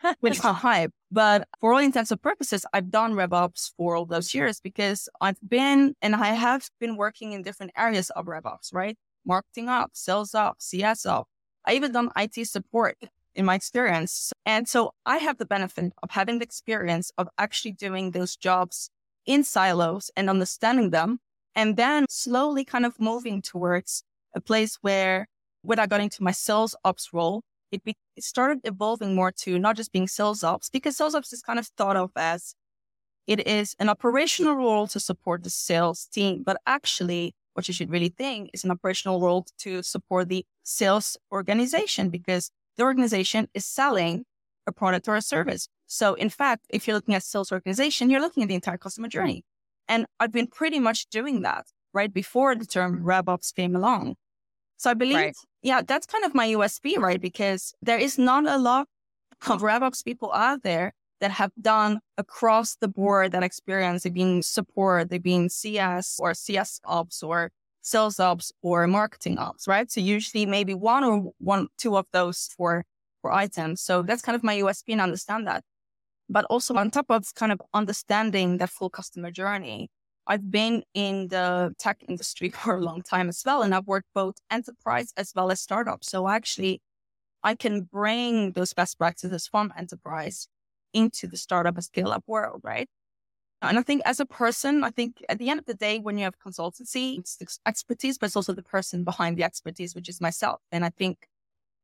with 0.21 0.45
a 0.45 0.53
hype. 0.53 0.93
But 1.11 1.49
for 1.61 1.73
all 1.73 1.79
intents 1.79 2.11
and 2.11 2.23
purposes, 2.23 2.65
I've 2.73 2.91
done 2.91 3.15
RevOps 3.15 3.73
for 3.77 3.97
all 3.97 4.07
those 4.07 4.33
years 4.35 4.61
because 4.61 5.09
I've 5.21 5.39
been 5.47 5.95
and 6.03 6.15
I 6.15 6.35
have 6.35 6.69
been 6.79 6.97
working 6.97 7.33
in 7.33 7.43
different 7.43 7.73
areas 7.77 8.11
of 8.11 8.27
RevOps, 8.27 8.73
right? 8.73 8.97
Marketing 9.25 9.69
ops, 9.69 10.01
sales 10.01 10.35
ops, 10.35 10.67
CS 10.67 11.07
ops. 11.07 11.31
I 11.65 11.75
even 11.75 11.91
done 11.91 12.11
IT 12.17 12.47
support 12.47 12.97
in 13.37 13.45
my 13.45 13.55
experience. 13.55 14.33
And 14.45 14.69
so 14.69 14.93
I 15.05 15.19
have 15.19 15.39
the 15.39 15.47
benefit 15.47 15.93
of 16.03 16.11
having 16.11 16.39
the 16.39 16.45
experience 16.45 17.13
of 17.17 17.29
actually 17.39 17.73
doing 17.73 18.11
those 18.11 18.37
jobs 18.37 18.91
in 19.27 19.45
silos 19.45 20.11
and 20.17 20.31
understanding 20.31 20.91
them 20.91 21.19
and 21.55 21.77
then 21.77 22.07
slowly 22.09 22.65
kind 22.65 22.85
of 22.87 23.01
moving 23.01 23.43
towards 23.43 24.03
a 24.35 24.41
place 24.41 24.79
where 24.83 25.27
when 25.63 25.79
I 25.79 25.87
got 25.87 26.01
into 26.01 26.23
my 26.23 26.31
sales 26.31 26.77
ops 26.85 27.13
role, 27.13 27.43
it, 27.73 27.83
be, 27.83 27.95
it 28.15 28.25
started 28.25 28.61
evolving 28.65 29.15
more 29.15 29.33
to 29.33 29.59
not 29.59 29.77
just 29.77 29.91
being 29.93 30.07
sales 30.07 30.45
ops, 30.45 30.69
because 30.69 30.97
sales 30.97 31.15
ops 31.15 31.33
is 31.33 31.43
kind 31.43 31.59
of 31.59 31.67
thought 31.67 31.97
of 31.97 32.11
as 32.15 32.55
it 33.27 33.47
is 33.47 33.75
an 33.81 33.89
operational 33.89 34.55
role 34.55 34.87
to 34.87 35.01
support 35.01 35.43
the 35.43 35.51
sales 35.51 36.07
team, 36.07 36.45
but 36.45 36.59
actually 36.67 37.35
what 37.55 37.67
you 37.67 37.75
should 37.75 37.91
really 37.91 38.11
think 38.11 38.51
is 38.53 38.63
an 38.65 38.71
operational 38.71 39.21
role 39.21 39.47
to 39.59 39.83
support 39.83 40.29
the 40.29 40.45
sales 40.63 41.17
organization 41.33 42.11
because 42.11 42.51
the 42.77 42.85
organization 42.85 43.49
is 43.55 43.65
selling 43.65 44.25
a 44.67 44.73
product 44.73 45.09
or 45.09 45.17
a 45.17 45.23
service. 45.23 45.69
So 45.87 46.15
in 46.15 46.29
fact, 46.29 46.67
if 46.71 46.87
you're 46.87 46.97
looking 46.97 47.15
at 47.15 47.23
sales 47.23 47.53
organization, 47.53 48.11
you're 48.11 48.21
looking 48.21 48.43
at 48.43 48.49
the 48.49 48.55
entire 48.55 48.79
customer 48.79 49.09
journey. 49.09 49.45
And 49.89 50.07
I've 50.19 50.33
been 50.33 50.49
pretty 50.49 50.81
much 50.81 51.07
doing 51.07 51.43
that 51.43 51.67
right 51.93 52.13
before 52.13 52.55
the 52.55 52.67
term 52.67 53.03
RevOps 53.03 53.55
came 53.55 53.77
along. 53.77 54.17
So 54.77 54.91
I 54.91 54.95
believe, 54.95 55.17
right. 55.17 55.37
yeah, 55.63 55.83
that's 55.83 56.07
kind 56.07 56.25
of 56.25 56.35
my 56.35 56.49
USP, 56.49 56.99
right? 56.99 57.21
Because 57.21 57.73
there 57.81 57.99
is 57.99 58.19
not 58.19 58.47
a 58.47 58.59
lot 58.59 58.89
of 59.49 59.63
RevOps 59.63 60.05
people 60.05 60.33
out 60.33 60.63
there 60.63 60.93
that 61.21 61.31
have 61.31 61.53
done 61.61 62.01
across 62.19 62.77
the 62.77 62.89
board 62.89 63.33
that 63.33 63.43
experience. 63.43 64.03
They've 64.03 64.13
been 64.13 64.43
support, 64.43 65.09
they've 65.09 65.23
been 65.23 65.49
CS 65.49 66.19
or 66.19 66.35
CS 66.35 66.81
ops 66.85 67.23
or 67.23 67.51
sales 67.87 68.19
ops 68.19 68.53
or 68.63 68.87
marketing 68.89 69.39
ops, 69.39 69.69
right? 69.69 69.91
So 69.91 70.01
usually 70.01 70.45
maybe 70.45 70.75
one 70.75 71.05
or 71.05 71.33
one, 71.39 71.69
two 71.79 71.97
of 71.97 72.07
those 72.13 72.51
for, 72.57 72.85
for 73.23 73.33
items. 73.33 73.81
So 73.81 74.03
that's 74.03 74.23
kind 74.23 74.35
of 74.35 74.43
my 74.43 74.57
USP 74.57 74.93
and 74.93 75.01
understand 75.01 75.47
that. 75.47 75.63
But 76.29 76.45
also 76.47 76.75
on 76.75 76.91
top 76.91 77.07
of 77.11 77.33
kind 77.37 77.53
of 77.53 77.63
understanding 77.73 78.59
that 78.59 78.71
full 78.71 78.91
customer 78.91 79.31
journey, 79.31 79.89
I've 80.27 80.51
been 80.51 80.83
in 80.95 81.29
the 81.29 81.75
tech 81.79 81.99
industry 82.09 82.51
for 82.63 82.77
a 82.77 82.81
long 82.81 83.03
time 83.03 83.29
as 83.29 83.43
well. 83.47 83.63
And 83.63 83.73
I've 83.73 83.87
worked 83.87 84.09
both 84.15 84.35
enterprise 84.51 85.13
as 85.17 85.33
well 85.37 85.53
as 85.53 85.61
startups. 85.61 86.11
So 86.11 86.27
actually 86.27 86.81
I 87.45 87.55
can 87.55 87.83
bring 87.83 88.53
those 88.53 88.73
best 88.75 88.99
practices 88.99 89.47
from 89.47 89.73
enterprise 89.79 90.49
into 90.93 91.29
the 91.29 91.37
startup 91.37 91.77
and 91.77 91.85
scale 91.85 92.11
up 92.11 92.25
world, 92.27 92.63
right? 92.65 92.89
And 93.63 93.79
I 93.79 93.83
think 93.83 94.03
as 94.05 94.21
a 94.21 94.27
person, 94.27 94.85
I 94.85 94.91
think 94.91 95.25
at 95.29 95.39
the 95.39 95.49
end 95.49 95.59
of 95.59 95.67
the 95.67 95.75
day, 95.75 95.99
when 95.99 96.19
you 96.19 96.25
have 96.25 96.39
consultancy, 96.39 97.19
it's 97.19 97.59
expertise, 97.67 98.19
but 98.19 98.27
it's 98.27 98.37
also 98.37 98.53
the 98.53 98.63
person 98.63 99.03
behind 99.03 99.37
the 99.37 99.45
expertise, 99.45 99.95
which 99.95 100.09
is 100.09 100.21
myself. 100.21 100.61
And 100.71 100.85
I 100.85 100.91
think 100.91 101.27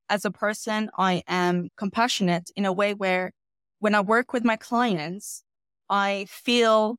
as 0.09 0.25
a 0.25 0.31
person, 0.31 0.91
I 0.99 1.23
am 1.26 1.71
compassionate 1.76 2.50
in 2.57 2.67
a 2.67 2.73
way 2.73 2.93
where 2.93 3.33
when 3.79 3.95
I 3.95 4.00
work 4.00 4.33
with 4.33 4.45
my 4.45 4.57
clients, 4.57 5.43
I 5.88 6.26
feel 6.29 6.99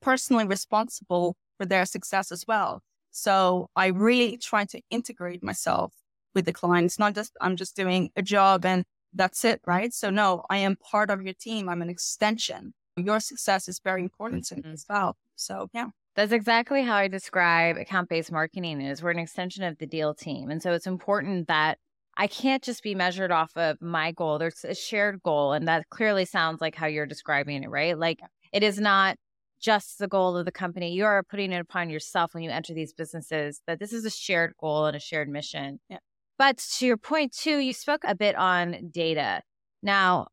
personally 0.00 0.46
responsible 0.46 1.36
for 1.58 1.66
their 1.66 1.84
success 1.84 2.32
as 2.32 2.44
well. 2.48 2.82
So 3.10 3.68
I 3.76 3.88
really 3.88 4.38
try 4.38 4.64
to 4.66 4.80
integrate 4.90 5.42
myself 5.42 5.92
with 6.34 6.46
the 6.46 6.52
clients, 6.52 6.98
not 6.98 7.14
just 7.14 7.32
I'm 7.40 7.56
just 7.56 7.76
doing 7.76 8.10
a 8.16 8.22
job 8.22 8.64
and 8.64 8.84
that's 9.12 9.44
it, 9.44 9.60
right? 9.66 9.92
So 9.92 10.10
no, 10.10 10.44
I 10.48 10.58
am 10.58 10.76
part 10.76 11.10
of 11.10 11.22
your 11.22 11.34
team. 11.34 11.68
I'm 11.68 11.82
an 11.82 11.90
extension. 11.90 12.72
Your 12.96 13.20
success 13.20 13.68
is 13.68 13.80
very 13.82 14.02
important 14.02 14.46
to 14.46 14.56
me 14.56 14.62
mm-hmm. 14.62 14.72
as 14.72 14.84
well. 14.88 15.16
So 15.36 15.68
yeah. 15.72 15.86
That's 16.16 16.32
exactly 16.32 16.82
how 16.82 16.96
I 16.96 17.08
describe 17.08 17.76
account-based 17.76 18.32
marketing 18.32 18.80
is 18.80 19.02
we're 19.02 19.12
an 19.12 19.18
extension 19.18 19.62
of 19.62 19.78
the 19.78 19.86
deal 19.86 20.12
team. 20.12 20.50
And 20.50 20.60
so 20.60 20.72
it's 20.72 20.86
important 20.86 21.46
that 21.48 21.78
I 22.16 22.26
can't 22.26 22.62
just 22.62 22.82
be 22.82 22.94
measured 22.94 23.30
off 23.30 23.56
of 23.56 23.80
my 23.80 24.12
goal. 24.12 24.38
There's 24.38 24.64
a 24.64 24.74
shared 24.74 25.22
goal. 25.22 25.52
And 25.52 25.68
that 25.68 25.88
clearly 25.88 26.24
sounds 26.24 26.60
like 26.60 26.74
how 26.74 26.86
you're 26.86 27.06
describing 27.06 27.62
it, 27.62 27.70
right? 27.70 27.96
Like 27.96 28.18
it 28.52 28.62
is 28.62 28.78
not 28.78 29.16
just 29.60 29.98
the 29.98 30.08
goal 30.08 30.36
of 30.36 30.44
the 30.44 30.52
company. 30.52 30.92
You 30.92 31.04
are 31.04 31.22
putting 31.22 31.52
it 31.52 31.60
upon 31.60 31.90
yourself 31.90 32.34
when 32.34 32.42
you 32.42 32.50
enter 32.50 32.74
these 32.74 32.92
businesses 32.92 33.60
that 33.66 33.78
this 33.78 33.92
is 33.92 34.04
a 34.04 34.10
shared 34.10 34.54
goal 34.58 34.86
and 34.86 34.96
a 34.96 35.00
shared 35.00 35.28
mission. 35.28 35.78
Yeah. 35.88 35.98
But 36.38 36.58
to 36.78 36.86
your 36.86 36.96
point, 36.96 37.32
too, 37.32 37.58
you 37.58 37.72
spoke 37.72 38.02
a 38.04 38.14
bit 38.14 38.34
on 38.34 38.90
data. 38.90 39.42
Now, 39.82 40.28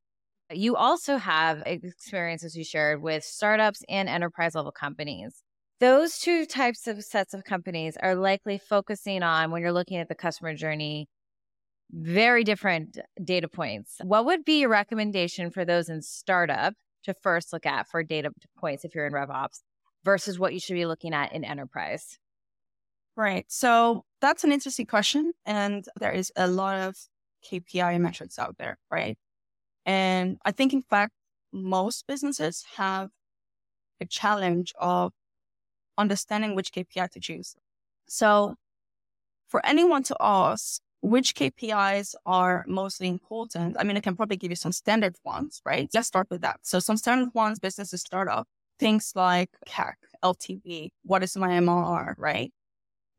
you 0.51 0.75
also 0.75 1.18
have 1.18 1.63
experiences 1.66 2.56
you 2.56 2.63
shared 2.63 3.01
with 3.01 3.24
startups 3.24 3.84
and 3.89 4.08
enterprise 4.08 4.56
level 4.56 4.72
companies. 4.72 5.44
Those 5.80 6.18
two 6.18 6.46
types 6.46 6.88
of 6.88 7.04
sets 7.04 7.34
of 7.34 7.44
companies 7.44 7.98
are 8.01 8.16
likely 8.16 8.58
focusing 8.58 9.22
on 9.24 9.51
when 9.51 9.62
you're 9.62 9.72
looking 9.72 9.98
at 9.98 10.10
the 10.10 10.16
customer 10.16 10.56
journey, 10.56 11.08
very 11.92 12.44
different 12.44 12.98
data 13.24 13.48
points. 13.48 13.98
What 14.04 14.25
would 14.25 14.44
be 14.44 14.62
your 14.62 14.70
recommendation 14.70 15.51
for 15.51 15.66
those 15.66 15.89
in 15.89 16.01
startup 16.01 16.74
to 17.04 17.13
first 17.22 17.54
look 17.54 17.66
at 17.66 17.88
for 17.88 18.04
data 18.04 18.32
points 18.58 18.86
if 18.86 18.96
you're 18.96 19.06
in 19.06 19.13
RevOps 19.13 19.62
versus 20.04 20.39
what 20.39 20.54
you 20.54 20.60
should 20.60 20.74
be 20.74 20.86
looking 20.86 21.13
at 21.13 21.34
in 21.34 21.44
enterprise? 21.44 22.18
Right. 23.16 23.46
So 23.48 24.04
that's 24.22 24.44
an 24.44 24.51
interesting 24.51 24.86
question. 24.86 25.34
And 25.46 25.86
there 26.00 26.12
is 26.12 26.32
a 26.36 26.48
lot 26.48 26.80
of 26.80 26.96
KPI 27.51 28.00
metrics 28.00 28.38
out 28.39 28.58
there, 28.58 28.77
right? 28.92 29.18
And 29.88 30.38
I 30.46 30.51
think, 30.51 30.74
in 30.74 30.84
fact, 30.84 31.13
most 31.53 32.06
businesses 32.08 32.65
have 32.75 33.10
a 34.01 34.06
challenge 34.06 34.74
of 34.79 35.13
understanding 35.98 36.56
which 36.56 36.72
KPI 36.74 37.10
to 37.12 37.20
choose. 37.20 37.56
So 38.08 38.56
for 39.50 39.65
anyone 39.65 40.03
to 40.03 40.17
ask 40.20 40.82
which 41.01 41.36
KPIs 41.36 42.15
are 42.25 42.65
mostly 42.67 43.08
important, 43.08 43.77
I 43.79 43.84
mean, 43.86 43.98
I 43.98 44.01
can 44.01 44.15
probably 44.15 44.38
give 44.38 44.51
you 44.51 44.58
some 44.58 44.74
standard 44.74 45.15
ones, 45.24 45.62
right? 45.65 45.89
Let's 45.94 46.08
start 46.08 46.27
with 46.29 46.41
that. 46.41 46.60
So 46.63 46.79
some 46.79 46.98
standard 46.98 47.34
ones, 47.34 47.60
businesses 47.60 48.01
start 48.01 48.27
startup, 48.27 48.48
things 48.79 49.13
like 49.15 49.50
CAC, 49.67 49.94
LTV, 50.24 50.89
what 51.03 51.24
is 51.24 51.38
my 51.38 51.50
MRR, 51.50 52.15
right? 52.17 52.51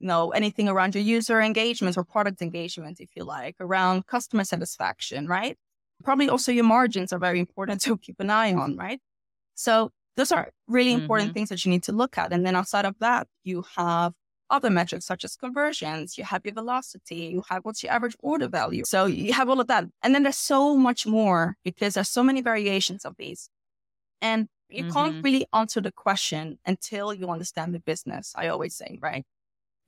you 0.01 0.09
know, 0.09 0.31
anything 0.31 0.69
around 0.69 0.95
your 0.95 1.03
user 1.05 1.41
engagement 1.41 1.97
or 1.97 2.05
product 2.05 2.43
engagement, 2.43 3.01
if 3.01 3.11
you 3.17 3.25
like, 3.25 3.57
around 3.61 4.07
customer 4.07 4.45
satisfaction, 4.45 5.27
right? 5.27 5.59
Probably 6.05 6.29
also 6.29 6.53
your 6.53 6.65
margins 6.65 7.13
are 7.13 7.19
very 7.19 7.41
important 7.41 7.81
to 7.87 7.97
keep 7.99 8.21
an 8.21 8.31
eye 8.31 8.53
on, 8.55 8.77
right? 8.77 9.01
So 9.55 9.91
those 10.17 10.33
are 10.33 10.51
really 10.67 10.93
important 10.93 11.29
mm-hmm. 11.29 11.35
things 11.35 11.49
that 11.51 11.65
you 11.65 11.71
need 11.71 11.85
to 11.85 11.93
look 11.93 12.19
at. 12.19 12.33
And 12.33 12.45
then 12.45 12.57
outside 12.57 12.85
of 12.85 12.97
that, 12.99 13.29
you 13.45 13.65
have 13.77 14.15
other 14.51 14.71
metrics 14.71 15.05
such 15.05 15.25
as 15.25 15.37
conversions, 15.37 16.17
you 16.17 16.25
have 16.25 16.45
your 16.45 16.55
velocity, 16.55 17.27
you 17.27 17.43
have 17.49 17.65
what's 17.65 17.83
your 17.83 17.93
average 17.93 18.17
order 18.21 18.49
value. 18.49 18.83
So 18.85 19.05
you 19.07 19.33
have 19.33 19.49
all 19.49 19.61
of 19.61 19.67
that. 19.69 19.85
And 20.03 20.15
then 20.15 20.23
there's 20.23 20.37
so 20.37 20.77
much 20.77 21.07
more 21.07 21.57
because 21.65 21.95
there's 21.95 22.09
so 22.09 22.23
many 22.23 22.41
variations 22.41 23.05
of 23.05 23.15
these. 23.19 23.51
And 24.21 24.49
you 24.69 24.85
mm-hmm. 24.85 24.93
can't 24.93 25.25
really 25.25 25.47
answer 25.53 25.81
the 25.81 25.93
question 25.93 26.59
until 26.67 27.15
you 27.15 27.29
understand 27.31 27.75
the 27.75 27.81
business, 27.81 28.33
I 28.37 28.49
always 28.49 28.75
say, 28.75 28.99
right? 29.01 29.25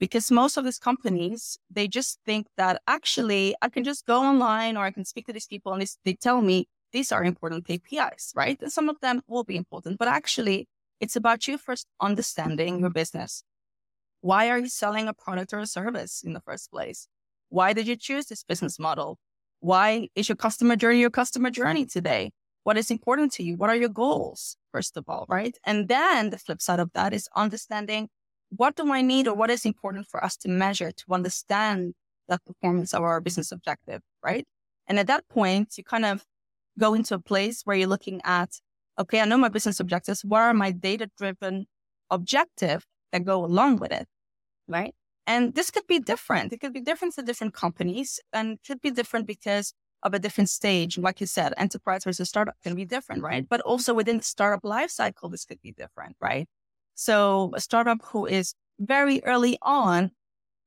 Because 0.01 0.31
most 0.31 0.57
of 0.57 0.65
these 0.65 0.79
companies 0.79 1.59
they 1.71 1.87
just 1.87 2.19
think 2.27 2.47
that 2.57 2.81
actually 2.89 3.55
i 3.63 3.69
can 3.69 3.85
just 3.85 4.07
go 4.07 4.21
online 4.23 4.77
or 4.77 4.85
i 4.85 4.91
can 4.91 5.05
speak 5.05 5.27
to 5.27 5.33
these 5.33 5.47
people 5.47 5.73
and 5.73 5.87
they, 6.05 6.15
tell 6.15 6.41
me 6.41 6.67
these 6.93 7.13
are 7.13 7.23
important 7.23 7.67
kpis 7.67 8.33
right? 8.35 8.59
And 8.61 8.73
some 8.73 8.89
of 8.89 8.99
them 9.01 9.23
will 9.29 9.45
be 9.45 9.57
important 9.57 9.99
but 9.99 10.09
actually 10.09 10.67
it's 11.01 11.17
about 11.17 11.49
you 11.49 11.57
first 11.57 11.87
understanding 12.01 12.81
your 12.81 12.91
business. 12.91 13.43
Why 14.21 14.51
are 14.51 14.59
you 14.59 14.69
selling 14.69 15.09
a 15.09 15.15
product 15.15 15.55
or 15.55 15.61
a 15.61 15.67
service 15.67 16.23
in 16.23 16.35
the 16.35 16.41
first 16.41 16.71
place? 16.71 17.09
Why 17.49 17.73
did 17.73 17.89
you 17.89 17.97
choose 17.97 18.27
this 18.27 18.45
business 18.45 18.79
model? 18.79 19.19
Why 19.61 20.09
is 20.15 20.29
your 20.29 20.37
customer 20.37 20.77
journey 20.77 21.01
your 21.01 21.11
customer 21.11 21.51
journey 21.51 21.87
today? 21.87 22.33
What 22.65 22.77
is 22.77 22.91
important 22.91 23.33
to 23.33 23.43
you? 23.43 23.57
What 23.57 23.71
are 23.71 23.77
your 23.77 23.89
goals 23.89 24.57
first 24.73 24.99
of 24.99 25.05
all 25.09 25.25
right? 25.29 25.57
And 25.65 25.89
then 25.89 26.31
the 26.31 26.39
flip 26.39 26.61
side 26.61 26.81
of 26.81 26.91
that 26.93 27.15
is 27.15 27.29
understanding 27.35 28.09
what 28.57 28.77
do 28.77 28.93
I 28.93 29.03
need 29.03 29.29
or 29.29 29.35
what 29.35 29.51
is 29.51 29.65
important 29.65 30.07
for 30.07 30.23
us 30.23 30.37
to 30.39 30.49
measure 30.49 30.91
to 30.93 31.05
understand 31.13 31.95
the 32.29 32.39
performance 32.47 32.95
of 32.95 33.03
our 33.03 33.21
business 33.21 33.53
objective, 33.53 34.03
right? 34.23 34.47
And 34.87 34.99
at 34.99 35.07
that 35.07 35.29
point, 35.29 35.77
you 35.77 35.85
kind 35.85 36.05
of 36.05 36.25
go 36.79 36.95
into 36.95 37.15
a 37.15 37.19
place 37.21 37.63
where 37.65 37.77
you're 37.77 37.89
looking 37.89 38.21
at, 38.25 38.61
okay, 38.99 39.21
I 39.21 39.25
know 39.25 39.39
my 39.39 39.49
business 39.49 39.81
objectives. 39.81 40.25
What 40.25 40.41
are 40.41 40.55
my 40.55 40.71
data 40.71 41.11
driven 41.17 41.67
objective 42.11 42.87
that 43.13 43.25
go 43.25 43.45
along 43.45 43.77
with 43.77 43.93
it, 43.93 44.07
right? 44.69 44.95
And 45.27 45.55
this 45.55 45.71
could 45.71 45.87
be 45.87 45.99
different. 45.99 46.53
It 46.53 46.61
could 46.61 46.73
be 46.73 46.81
different 46.81 47.15
to 47.15 47.23
different 47.23 47.55
companies 47.55 48.21
and 48.33 48.59
could 48.67 48.81
be 48.81 48.91
different 48.91 49.27
because 49.27 49.73
of 50.03 50.15
a 50.15 50.19
different 50.19 50.51
stage. 50.51 50.99
Like 50.99 51.21
you 51.21 51.27
said, 51.27 51.55
enterprise 51.57 52.05
versus 52.05 52.29
startup 52.29 52.57
can 52.63 52.75
be 52.75 52.85
different, 52.85 53.23
right? 53.23 53.49
But 53.49 53.61
also 53.61 53.95
within 53.95 54.19
the 54.19 54.25
startup 54.25 54.65
life 54.65 54.91
cycle, 54.91 55.29
this 55.29 55.45
could 55.45 55.61
be 55.63 55.73
different, 55.73 56.17
right? 56.21 56.49
So 57.01 57.51
a 57.55 57.63
startup 57.63 58.03
who 58.05 58.27
is 58.27 58.53
very 58.79 59.25
early 59.25 59.57
on 59.63 60.11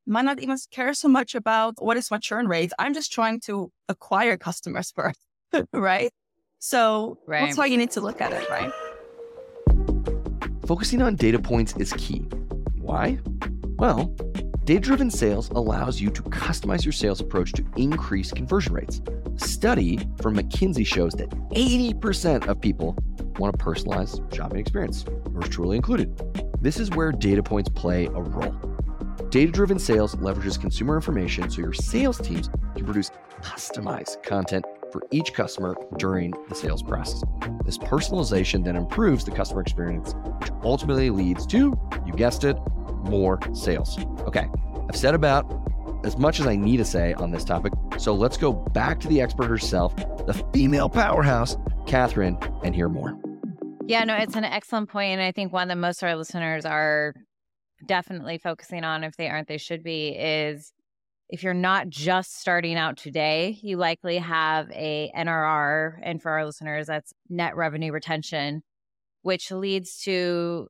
might 0.08 0.26
not 0.26 0.42
even 0.42 0.58
care 0.72 0.96
so 0.96 1.08
much 1.08 1.36
about 1.36 1.76
what 1.78 1.96
is 1.96 2.10
my 2.10 2.18
churn 2.18 2.48
rate. 2.48 2.74
I'm 2.80 2.96
just 2.96 3.14
trying 3.14 3.40
to 3.42 3.72
acquire 3.88 4.36
customers 4.36 4.92
first, 4.96 5.20
right? 5.74 6.12
So 6.58 7.20
right. 7.28 7.46
that's 7.46 7.56
why 7.56 7.68
you 7.68 7.78
need 7.78 7.92
to 7.92 8.02
look 8.02 8.20
at 8.20 8.34
it, 8.34 8.50
right? 8.50 8.72
Focusing 10.66 11.04
on 11.04 11.18
data 11.18 11.38
points 11.38 11.76
is 11.78 11.94
key. 11.94 12.26
Why? 12.80 13.20
Well, 13.78 14.06
data 14.64 14.80
driven 14.80 15.12
sales 15.12 15.50
allows 15.52 16.02
you 16.02 16.10
to 16.10 16.24
customize 16.24 16.84
your 16.84 16.94
sales 16.94 17.22
approach 17.22 17.52
to 17.54 17.66
increase 17.76 18.32
conversion 18.32 18.74
rates. 18.74 19.04
A 19.36 19.40
study 19.40 20.00
from 20.20 20.36
McKinsey 20.36 20.88
shows 20.88 21.14
that 21.14 21.30
80% 21.52 22.48
of 22.48 22.60
people 22.60 22.98
want 23.40 23.54
a 23.54 23.58
personalized 23.58 24.22
shopping 24.34 24.60
experience, 24.60 25.06
yours 25.32 25.50
truly 25.50 25.76
included. 25.76 26.16
This 26.62 26.80
is 26.80 26.90
where 26.92 27.12
data 27.12 27.44
points 27.44 27.70
play 27.70 28.06
a 28.06 28.22
role. 28.22 28.56
Data 29.30 29.52
driven 29.52 29.80
sales 29.80 30.16
leverages 30.16 30.60
consumer 30.60 30.96
information 30.96 31.50
so 31.50 31.62
your 31.62 31.74
sales 31.74 32.20
teams 32.20 32.50
can 32.76 32.86
produce 32.86 33.12
customized 33.42 34.24
content 34.24 34.66
for 34.92 35.02
each 35.12 35.34
customer 35.34 35.76
during 35.98 36.34
the 36.50 36.56
sales 36.56 36.84
process. 36.84 37.24
This 37.66 37.78
personalization 37.78 38.64
then 38.64 38.76
improves 38.76 39.26
the 39.26 39.32
customer 39.32 39.62
experience, 39.62 40.14
which 40.40 40.52
ultimately 40.64 41.10
leads 41.10 41.46
to, 41.48 41.78
you 42.06 42.14
guessed 42.14 42.44
it, 42.44 42.58
more 43.04 43.40
sales. 43.54 43.98
Okay, 44.22 44.48
I've 44.88 44.96
said 44.96 45.16
about 45.16 45.52
as 46.06 46.18
much 46.18 46.40
as 46.40 46.48
I 46.48 46.56
need 46.56 46.78
to 46.78 46.86
say 46.86 47.14
on 47.14 47.32
this 47.32 47.44
topic. 47.44 47.74
So 47.98 48.14
let's 48.14 48.38
go 48.38 48.54
back 48.54 49.00
to 49.02 49.08
the 49.08 49.22
expert 49.22 49.48
herself, 49.48 49.96
the 49.96 50.44
female 50.54 50.90
powerhouse, 50.90 51.58
Catherine, 51.88 52.38
and 52.64 52.76
hear 52.76 52.90
more. 52.90 53.18
Yeah, 53.86 54.06
no, 54.06 54.16
it's 54.16 54.36
an 54.36 54.46
excellent 54.46 54.90
point. 54.90 55.12
And 55.12 55.22
I 55.22 55.32
think 55.32 55.52
one 55.52 55.68
that 55.68 55.78
most 55.78 56.02
of 56.02 56.08
our 56.08 56.16
listeners 56.16 56.66
are 56.66 57.14
definitely 57.86 58.38
focusing 58.38 58.84
on 58.84 59.04
if 59.04 59.18
they 59.18 59.28
aren't, 59.28 59.48
they 59.48 59.58
should 59.58 59.84
be 59.84 60.10
is 60.10 60.72
if 61.30 61.44
you're 61.44 61.54
not 61.54 61.90
just 61.90 62.40
starting 62.40 62.76
out 62.76 62.98
today, 62.98 63.60
you 63.62 63.78
likely 63.78 64.20
have 64.20 64.70
a 64.72 65.12
NRR. 65.16 66.00
And 66.02 66.22
for 66.22 66.32
our 66.32 66.46
listeners, 66.46 66.88
that's 66.88 67.14
net 67.30 67.56
revenue 67.56 67.92
retention, 67.92 68.62
which 69.22 69.52
leads 69.52 70.02
to 70.04 70.68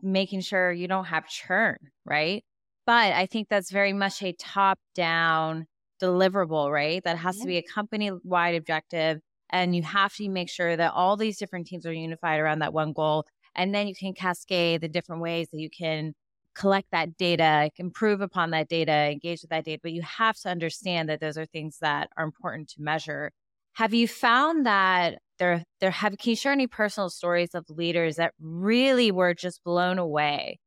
making 0.00 0.40
sure 0.40 0.72
you 0.72 0.88
don't 0.88 1.06
have 1.06 1.28
churn, 1.28 1.76
right? 2.04 2.44
But 2.86 3.12
I 3.12 3.26
think 3.26 3.48
that's 3.48 3.70
very 3.70 3.92
much 3.92 4.22
a 4.22 4.32
top 4.32 4.78
down 4.94 5.66
deliverable, 6.00 6.72
right? 6.72 7.02
That 7.04 7.18
has 7.18 7.36
yeah. 7.36 7.42
to 7.42 7.46
be 7.46 7.56
a 7.58 7.62
company 7.62 8.10
wide 8.24 8.54
objective. 8.54 9.20
And 9.50 9.74
you 9.74 9.82
have 9.82 10.14
to 10.16 10.28
make 10.28 10.50
sure 10.50 10.76
that 10.76 10.92
all 10.92 11.16
these 11.16 11.38
different 11.38 11.66
teams 11.66 11.86
are 11.86 11.92
unified 11.92 12.40
around 12.40 12.60
that 12.60 12.72
one 12.72 12.92
goal. 12.92 13.24
And 13.54 13.74
then 13.74 13.88
you 13.88 13.94
can 13.94 14.14
cascade 14.14 14.80
the 14.80 14.88
different 14.88 15.22
ways 15.22 15.48
that 15.52 15.58
you 15.58 15.70
can 15.70 16.14
collect 16.54 16.88
that 16.90 17.16
data, 17.16 17.70
improve 17.76 18.20
upon 18.20 18.50
that 18.50 18.68
data, 18.68 19.10
engage 19.10 19.42
with 19.42 19.50
that 19.50 19.64
data. 19.64 19.80
But 19.82 19.92
you 19.92 20.02
have 20.02 20.36
to 20.40 20.48
understand 20.48 21.08
that 21.08 21.20
those 21.20 21.38
are 21.38 21.46
things 21.46 21.78
that 21.80 22.10
are 22.16 22.24
important 22.24 22.68
to 22.70 22.82
measure. 22.82 23.30
Have 23.74 23.94
you 23.94 24.08
found 24.08 24.66
that 24.66 25.18
there, 25.38 25.62
there 25.80 25.92
have, 25.92 26.18
can 26.18 26.30
you 26.30 26.36
share 26.36 26.52
any 26.52 26.66
personal 26.66 27.10
stories 27.10 27.54
of 27.54 27.64
leaders 27.70 28.16
that 28.16 28.34
really 28.40 29.12
were 29.12 29.34
just 29.34 29.62
blown 29.62 29.98
away 29.98 30.58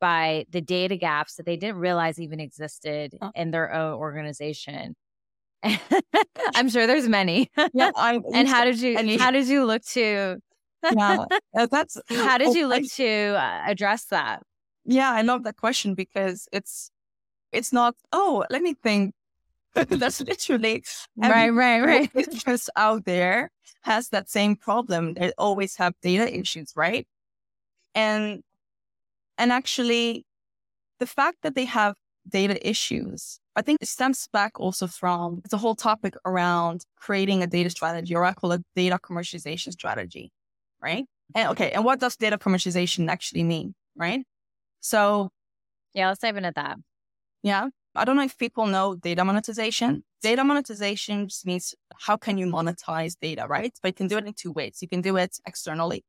by 0.00 0.44
the 0.50 0.60
data 0.60 0.96
gaps 0.96 1.36
that 1.36 1.46
they 1.46 1.56
didn't 1.56 1.78
realize 1.78 2.20
even 2.20 2.40
existed 2.40 3.16
oh. 3.22 3.30
in 3.34 3.50
their 3.50 3.72
own 3.72 3.94
organization? 3.94 4.94
I'm 6.54 6.68
sure 6.68 6.86
there's 6.86 7.08
many. 7.08 7.50
Yeah, 7.74 7.90
I, 7.96 8.20
and 8.34 8.48
how 8.48 8.64
did 8.64 8.80
you 8.80 9.18
how 9.18 9.30
did 9.30 9.46
you 9.48 9.64
look 9.64 9.82
to? 9.86 10.40
yeah, 10.92 11.24
that's 11.70 11.98
how 12.08 12.38
did 12.38 12.54
you 12.54 12.66
look 12.66 12.84
to 12.94 13.34
uh, 13.36 13.62
address 13.66 14.06
that? 14.06 14.42
Yeah, 14.84 15.10
I 15.10 15.22
love 15.22 15.44
that 15.44 15.56
question 15.56 15.94
because 15.94 16.48
it's 16.52 16.90
it's 17.52 17.72
not, 17.72 17.94
oh, 18.12 18.44
let 18.50 18.62
me 18.62 18.74
think. 18.74 19.14
That's 19.74 20.20
literally 20.20 20.82
right, 21.16 21.50
right, 21.50 21.80
right. 21.80 22.12
Business 22.12 22.68
out 22.74 23.04
there 23.04 23.50
has 23.82 24.08
that 24.08 24.28
same 24.28 24.56
problem. 24.56 25.14
They 25.14 25.32
always 25.38 25.76
have 25.76 25.94
data 26.02 26.36
issues, 26.36 26.72
right? 26.74 27.06
And 27.94 28.42
and 29.36 29.52
actually 29.52 30.24
the 30.98 31.06
fact 31.06 31.38
that 31.42 31.54
they 31.54 31.64
have 31.66 31.94
data 32.28 32.56
issues, 32.68 33.40
I 33.58 33.62
think 33.62 33.78
it 33.80 33.88
stems 33.88 34.28
back 34.32 34.60
also 34.60 34.86
from 34.86 35.40
it's 35.44 35.52
a 35.52 35.58
whole 35.58 35.74
topic 35.74 36.14
around 36.24 36.84
creating 36.96 37.42
a 37.42 37.46
data 37.46 37.70
strategy, 37.70 38.14
or 38.14 38.24
I 38.24 38.32
call 38.32 38.52
it 38.52 38.62
data 38.76 38.98
commercialization 39.02 39.72
strategy, 39.72 40.30
right? 40.80 41.04
And 41.34 41.50
okay, 41.50 41.72
and 41.72 41.84
what 41.84 41.98
does 41.98 42.16
data 42.16 42.38
commercialization 42.38 43.08
actually 43.10 43.42
mean, 43.42 43.74
right? 43.96 44.20
So, 44.80 45.30
yeah, 45.92 46.06
let's 46.08 46.20
dive 46.20 46.36
into 46.36 46.52
that. 46.54 46.76
Yeah. 47.42 47.68
I 47.96 48.04
don't 48.04 48.14
know 48.14 48.22
if 48.22 48.38
people 48.38 48.66
know 48.66 48.94
data 48.94 49.24
monetization. 49.24 50.04
Data 50.22 50.44
monetization 50.44 51.26
just 51.26 51.44
means 51.44 51.74
how 52.06 52.16
can 52.16 52.38
you 52.38 52.46
monetize 52.46 53.16
data, 53.20 53.46
right? 53.48 53.72
But 53.82 53.88
you 53.88 53.94
can 53.94 54.06
do 54.06 54.18
it 54.18 54.26
in 54.26 54.34
two 54.34 54.52
ways. 54.52 54.78
You 54.80 54.88
can 54.88 55.00
do 55.00 55.16
it 55.16 55.36
externally, 55.46 56.04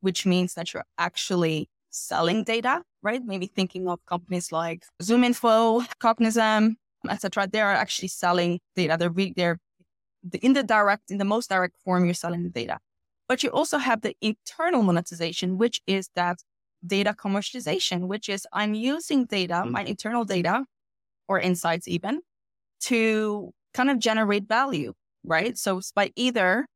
which 0.00 0.24
means 0.24 0.54
that 0.54 0.72
you're 0.72 0.86
actually 0.96 1.68
selling 1.90 2.44
data, 2.44 2.82
right? 3.02 3.22
Maybe 3.22 3.46
thinking 3.46 3.88
of 3.88 3.98
companies 4.06 4.52
like 4.52 4.84
ZoomInfo, 5.02 5.86
Cognism, 6.00 6.76
etc. 7.10 7.48
They 7.50 7.60
are 7.60 7.72
actually 7.72 8.08
selling 8.08 8.60
data. 8.76 8.96
They're, 8.98 9.10
re- 9.10 9.34
they're 9.36 9.58
in 10.42 10.54
the 10.54 10.62
direct, 10.62 11.10
in 11.10 11.18
the 11.18 11.24
most 11.24 11.50
direct 11.50 11.76
form, 11.84 12.04
you're 12.04 12.14
selling 12.14 12.42
the 12.42 12.50
data. 12.50 12.78
But 13.28 13.42
you 13.42 13.50
also 13.50 13.78
have 13.78 14.02
the 14.02 14.14
internal 14.20 14.82
monetization, 14.82 15.58
which 15.58 15.80
is 15.86 16.10
that 16.14 16.38
data 16.86 17.14
commercialization, 17.14 18.06
which 18.06 18.28
is 18.28 18.46
I'm 18.52 18.74
using 18.74 19.24
data, 19.24 19.64
my 19.64 19.80
mm-hmm. 19.80 19.88
internal 19.88 20.24
data 20.24 20.64
or 21.28 21.40
insights 21.40 21.88
even, 21.88 22.20
to 22.82 23.52
kind 23.72 23.90
of 23.90 23.98
generate 23.98 24.46
value, 24.46 24.92
right? 25.24 25.56
So 25.56 25.80
by 25.94 26.12
either 26.16 26.66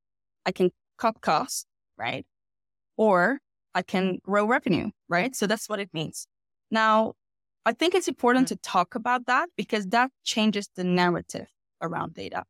I 0.46 0.52
can 0.52 0.70
cut 0.96 1.20
costs, 1.20 1.66
right? 1.98 2.24
Or 2.96 3.38
I 3.74 3.82
can 3.82 4.18
grow 4.22 4.46
revenue, 4.46 4.90
right? 5.08 5.36
So 5.36 5.46
that's 5.46 5.68
what 5.68 5.80
it 5.80 5.90
means. 5.92 6.26
Now, 6.70 7.14
I 7.64 7.72
think 7.72 7.94
it's 7.94 8.08
important 8.08 8.46
mm-hmm. 8.46 8.56
to 8.56 8.62
talk 8.62 8.94
about 8.94 9.26
that 9.26 9.48
because 9.56 9.86
that 9.88 10.10
changes 10.24 10.68
the 10.74 10.84
narrative 10.84 11.48
around 11.82 12.14
data. 12.14 12.44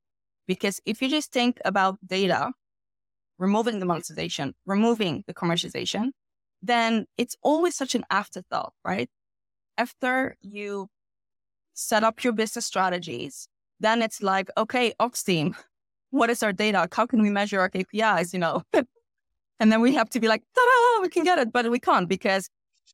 Because 0.47 0.81
if 0.87 1.03
you 1.03 1.09
just 1.09 1.33
think 1.33 1.61
about 1.65 1.99
data, 2.07 2.53
removing 3.39 3.79
the 3.79 3.87
monetization, 3.87 4.55
removing 4.67 5.25
the 5.27 5.35
commercialization, 5.35 6.11
then 6.63 7.07
it's 7.17 7.37
always 7.43 7.75
such 7.75 7.95
an 7.95 8.05
afterthought, 8.11 8.73
right? 8.85 9.09
After 9.77 10.37
you 10.41 10.89
set 11.75 12.03
up 12.03 12.25
your 12.25 12.33
business 12.33 12.67
strategies, 12.67 13.49
then 13.79 14.03
it's 14.03 14.23
like, 14.23 14.51
okay, 14.57 14.93
ops 14.99 15.23
team, 15.23 15.55
what 16.11 16.31
is 16.31 16.43
our 16.43 16.53
data? 16.53 16.89
How 16.93 17.07
can 17.07 17.23
we 17.23 17.31
measure 17.31 17.61
our 17.61 17.71
KPIs? 17.71 18.33
You 18.33 18.41
know, 18.41 18.63
and 19.61 19.71
then 19.73 19.81
we 19.81 19.95
have 19.95 20.11
to 20.11 20.21
be 20.21 20.29
like, 20.29 20.43
ta-da, 20.55 21.03
we 21.03 21.09
can 21.09 21.25
get 21.25 21.39
it, 21.39 21.53
but 21.53 21.71
we 21.71 21.79
can't 21.79 22.09
because 22.09 22.49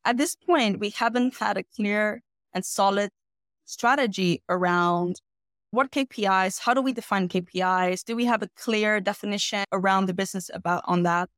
at 0.04 0.16
this 0.16 0.36
point 0.36 0.80
we 0.80 0.90
haven't 0.90 1.36
had 1.36 1.56
a 1.56 1.62
clear 1.62 2.22
and 2.52 2.64
solid 2.64 3.10
strategy 3.64 4.42
around 4.48 5.20
what 5.70 5.90
KPIs, 5.90 6.60
how 6.60 6.72
do 6.72 6.80
we 6.80 6.92
define 6.92 7.28
KPIs? 7.28 8.04
Do 8.04 8.14
we 8.14 8.26
have 8.26 8.42
a 8.42 8.48
clear 8.56 9.00
definition 9.00 9.64
around 9.72 10.06
the 10.06 10.14
business 10.14 10.48
about 10.54 10.84
on 10.86 11.02
that? 11.02 11.28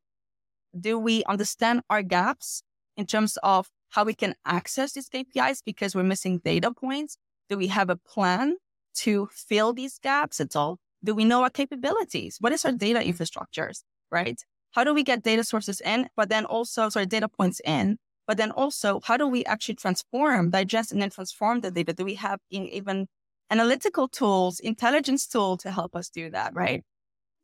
do 0.78 0.98
we 0.98 1.24
understand 1.24 1.82
our 1.90 2.02
gaps 2.02 2.62
in 2.96 3.06
terms 3.06 3.38
of 3.42 3.68
how 3.90 4.04
we 4.04 4.14
can 4.14 4.34
access 4.44 4.92
these 4.92 5.08
KPIs 5.08 5.62
because 5.64 5.94
we're 5.94 6.02
missing 6.02 6.38
data 6.38 6.70
points? 6.70 7.16
Do 7.48 7.56
we 7.56 7.68
have 7.68 7.90
a 7.90 7.96
plan 7.96 8.56
to 8.96 9.28
fill 9.32 9.72
these 9.72 9.98
gaps 9.98 10.40
at 10.40 10.56
all? 10.56 10.78
Do 11.04 11.14
we 11.14 11.24
know 11.24 11.42
our 11.42 11.50
capabilities? 11.50 12.38
What 12.40 12.52
is 12.52 12.64
our 12.64 12.72
data 12.72 13.00
infrastructures, 13.00 13.82
right? 14.10 14.40
How 14.72 14.84
do 14.84 14.92
we 14.92 15.02
get 15.02 15.22
data 15.22 15.44
sources 15.44 15.80
in, 15.80 16.08
but 16.16 16.28
then 16.28 16.44
also, 16.44 16.88
sorry, 16.88 17.06
data 17.06 17.28
points 17.28 17.60
in, 17.64 17.98
but 18.26 18.36
then 18.36 18.50
also, 18.50 19.00
how 19.04 19.16
do 19.16 19.26
we 19.26 19.44
actually 19.44 19.76
transform, 19.76 20.50
digest, 20.50 20.92
and 20.92 21.00
then 21.00 21.10
transform 21.10 21.60
the 21.60 21.70
data? 21.70 21.92
Do 21.92 22.04
we 22.04 22.14
have 22.14 22.40
even 22.50 23.06
analytical 23.50 24.08
tools, 24.08 24.58
intelligence 24.60 25.26
tool 25.26 25.56
to 25.58 25.70
help 25.70 25.94
us 25.94 26.08
do 26.08 26.30
that, 26.30 26.54
right? 26.54 26.82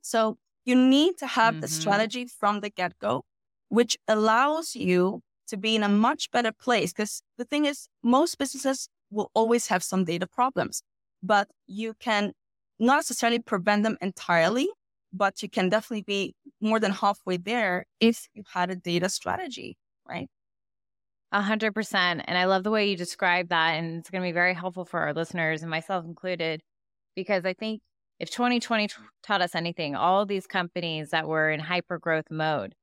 So 0.01 0.39
you 0.65 0.75
need 0.75 1.19
to 1.19 1.27
have 1.27 1.55
mm-hmm. 1.55 1.67
strategy 1.67 2.27
from 2.27 2.61
the 2.61 2.71
get 2.71 2.99
go, 2.99 3.25
which 3.69 3.97
allows 4.09 4.75
you 4.75 5.21
to 5.49 5.57
be 5.57 5.77
in 5.77 5.83
a 5.83 5.89
much 5.89 6.31
better 6.31 6.53
place. 6.53 6.93
Because 6.93 7.23
the 7.39 7.45
thing 7.45 7.65
is, 7.65 7.89
most 8.03 8.39
businesses 8.39 8.89
will 9.11 9.31
always 9.35 9.69
have 9.69 9.83
some 9.85 10.05
data 10.05 10.27
problems, 10.27 10.83
but 11.23 11.49
you 11.67 11.95
can 12.01 12.33
not 12.79 12.97
necessarily 12.97 13.39
prevent 13.39 13.85
them 13.85 13.97
entirely, 14.01 14.69
but 15.13 15.43
you 15.43 15.49
can 15.49 15.69
definitely 15.69 16.03
be 16.03 16.35
more 16.61 16.81
than 16.81 16.91
halfway 16.91 17.37
there 17.37 17.85
if 18.01 18.29
you 18.35 18.43
had 18.53 18.71
a 18.71 18.77
data 18.77 19.09
strategy, 19.09 19.77
right? 20.09 20.29
A 21.33 21.41
hundred 21.41 21.75
percent. 21.75 22.23
And 22.27 22.37
I 22.37 22.45
love 22.45 22.63
the 22.63 22.71
way 22.71 22.91
you 22.91 22.97
describe 22.97 23.49
that. 23.49 23.73
And 23.73 23.99
it's 23.99 24.11
going 24.11 24.23
to 24.23 24.29
be 24.29 24.33
very 24.33 24.55
helpful 24.55 24.85
for 24.85 25.01
our 25.01 25.15
listeners 25.15 25.63
and 25.63 25.71
myself 25.71 26.05
included, 26.05 26.61
because 27.17 27.45
I 27.45 27.55
think 27.55 27.81
if 28.21 28.31
2020 28.31 28.89
taught 29.23 29.43
us 29.43 29.55
anything, 29.55 29.97
all 29.97 30.27
these 30.27 30.47
companies 30.47 31.11
that 31.11 31.27
were 31.27 31.51
in 31.51 31.59
hyper 31.59 31.99
growth 31.99 32.27
mode, 32.31 32.75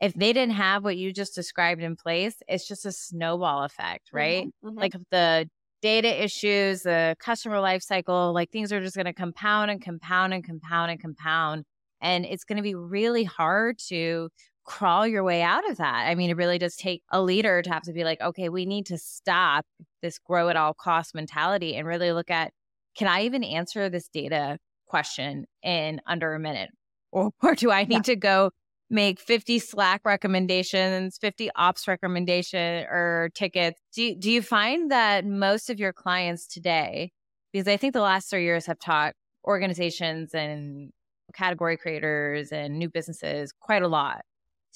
if 0.00 0.14
they 0.14 0.32
didn't 0.32 0.54
have 0.54 0.84
what 0.84 0.96
you 0.96 1.12
just 1.12 1.34
described 1.34 1.82
in 1.82 1.96
place, 1.96 2.36
it's 2.48 2.66
just 2.66 2.86
a 2.86 2.92
snowball 2.92 3.64
effect, 3.64 4.08
right? 4.12 4.46
Mm-hmm, 4.46 4.68
mm-hmm. 4.68 4.78
Like 4.78 4.94
the 5.10 5.48
data 5.82 6.24
issues, 6.24 6.82
the 6.82 7.14
customer 7.20 7.60
life 7.60 7.82
cycle, 7.82 8.32
like 8.32 8.50
things 8.50 8.72
are 8.72 8.80
just 8.80 8.96
going 8.96 9.06
to 9.06 9.12
compound 9.12 9.70
and 9.70 9.82
compound 9.82 10.32
and 10.32 10.42
compound 10.42 10.90
and 10.90 11.00
compound. 11.00 11.64
And 12.00 12.24
it's 12.24 12.44
going 12.44 12.56
to 12.56 12.62
be 12.62 12.74
really 12.74 13.24
hard 13.24 13.78
to 13.88 14.30
crawl 14.68 15.06
your 15.06 15.24
way 15.24 15.40
out 15.40 15.68
of 15.70 15.78
that. 15.78 16.06
I 16.06 16.14
mean, 16.14 16.28
it 16.28 16.36
really 16.36 16.58
does 16.58 16.76
take 16.76 17.02
a 17.10 17.22
leader 17.22 17.62
to 17.62 17.70
have 17.70 17.84
to 17.84 17.92
be 17.94 18.04
like, 18.04 18.20
okay, 18.20 18.50
we 18.50 18.66
need 18.66 18.84
to 18.86 18.98
stop 18.98 19.64
this 20.02 20.18
grow 20.18 20.50
at 20.50 20.56
all 20.56 20.74
cost 20.74 21.14
mentality 21.14 21.74
and 21.74 21.88
really 21.88 22.12
look 22.12 22.30
at 22.30 22.52
can 22.94 23.08
I 23.08 23.22
even 23.22 23.42
answer 23.44 23.88
this 23.88 24.08
data 24.08 24.58
question 24.86 25.46
in 25.62 26.00
under 26.06 26.34
a 26.34 26.38
minute? 26.38 26.70
Or, 27.12 27.30
or 27.42 27.54
do 27.54 27.70
I 27.70 27.84
need 27.84 28.06
yeah. 28.06 28.14
to 28.14 28.16
go 28.16 28.50
make 28.90 29.20
50 29.20 29.58
Slack 29.58 30.02
recommendations, 30.04 31.16
50 31.18 31.50
ops 31.56 31.88
recommendation 31.88 32.84
or 32.90 33.30
tickets? 33.34 33.80
Do 33.94 34.14
do 34.16 34.30
you 34.30 34.42
find 34.42 34.90
that 34.90 35.24
most 35.24 35.70
of 35.70 35.80
your 35.80 35.94
clients 35.94 36.46
today, 36.46 37.12
because 37.52 37.68
I 37.68 37.78
think 37.78 37.94
the 37.94 38.02
last 38.02 38.28
three 38.28 38.44
years 38.44 38.66
have 38.66 38.78
taught 38.78 39.14
organizations 39.46 40.34
and 40.34 40.90
category 41.34 41.78
creators 41.78 42.52
and 42.52 42.78
new 42.78 42.90
businesses 42.90 43.52
quite 43.58 43.82
a 43.82 43.88
lot. 43.88 44.22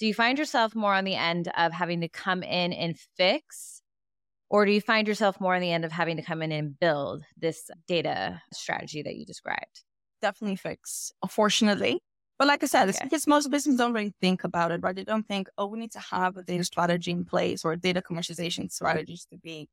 Do 0.02 0.08
you 0.08 0.14
find 0.14 0.36
yourself 0.36 0.74
more 0.74 0.94
on 0.94 1.04
the 1.04 1.14
end 1.14 1.48
of 1.56 1.72
having 1.72 2.00
to 2.00 2.08
come 2.08 2.42
in 2.42 2.72
and 2.72 2.98
fix? 3.16 3.82
Or 4.50 4.66
do 4.66 4.72
you 4.72 4.80
find 4.80 5.06
yourself 5.06 5.40
more 5.40 5.54
on 5.54 5.60
the 5.60 5.70
end 5.70 5.84
of 5.84 5.92
having 5.92 6.16
to 6.16 6.24
come 6.24 6.42
in 6.42 6.50
and 6.50 6.76
build 6.76 7.22
this 7.36 7.70
data 7.86 8.42
strategy 8.52 9.04
that 9.04 9.14
you 9.14 9.24
described? 9.24 9.84
definitely 10.20 10.56
fix, 10.56 11.12
unfortunately. 11.22 12.00
But 12.36 12.48
like 12.48 12.64
I 12.64 12.66
said, 12.66 12.88
it's 12.88 12.98
Okay. 12.98 13.06
because 13.06 13.28
most 13.28 13.48
businesses 13.48 13.78
don't 13.78 13.92
really 13.92 14.12
think 14.20 14.42
about 14.42 14.72
it, 14.72 14.80
right? 14.82 14.96
They 14.96 15.04
don't 15.04 15.28
think, 15.28 15.48
oh, 15.56 15.66
we 15.66 15.78
need 15.78 15.92
to 15.92 16.00
have 16.00 16.36
a 16.36 16.42
data 16.42 16.64
strategy 16.64 17.12
in 17.12 17.24
place 17.24 17.64
or 17.64 17.76
data 17.76 18.02
commercialization 18.02 18.72
strategies 18.72 19.24
to 19.26 19.38
be 19.38 19.68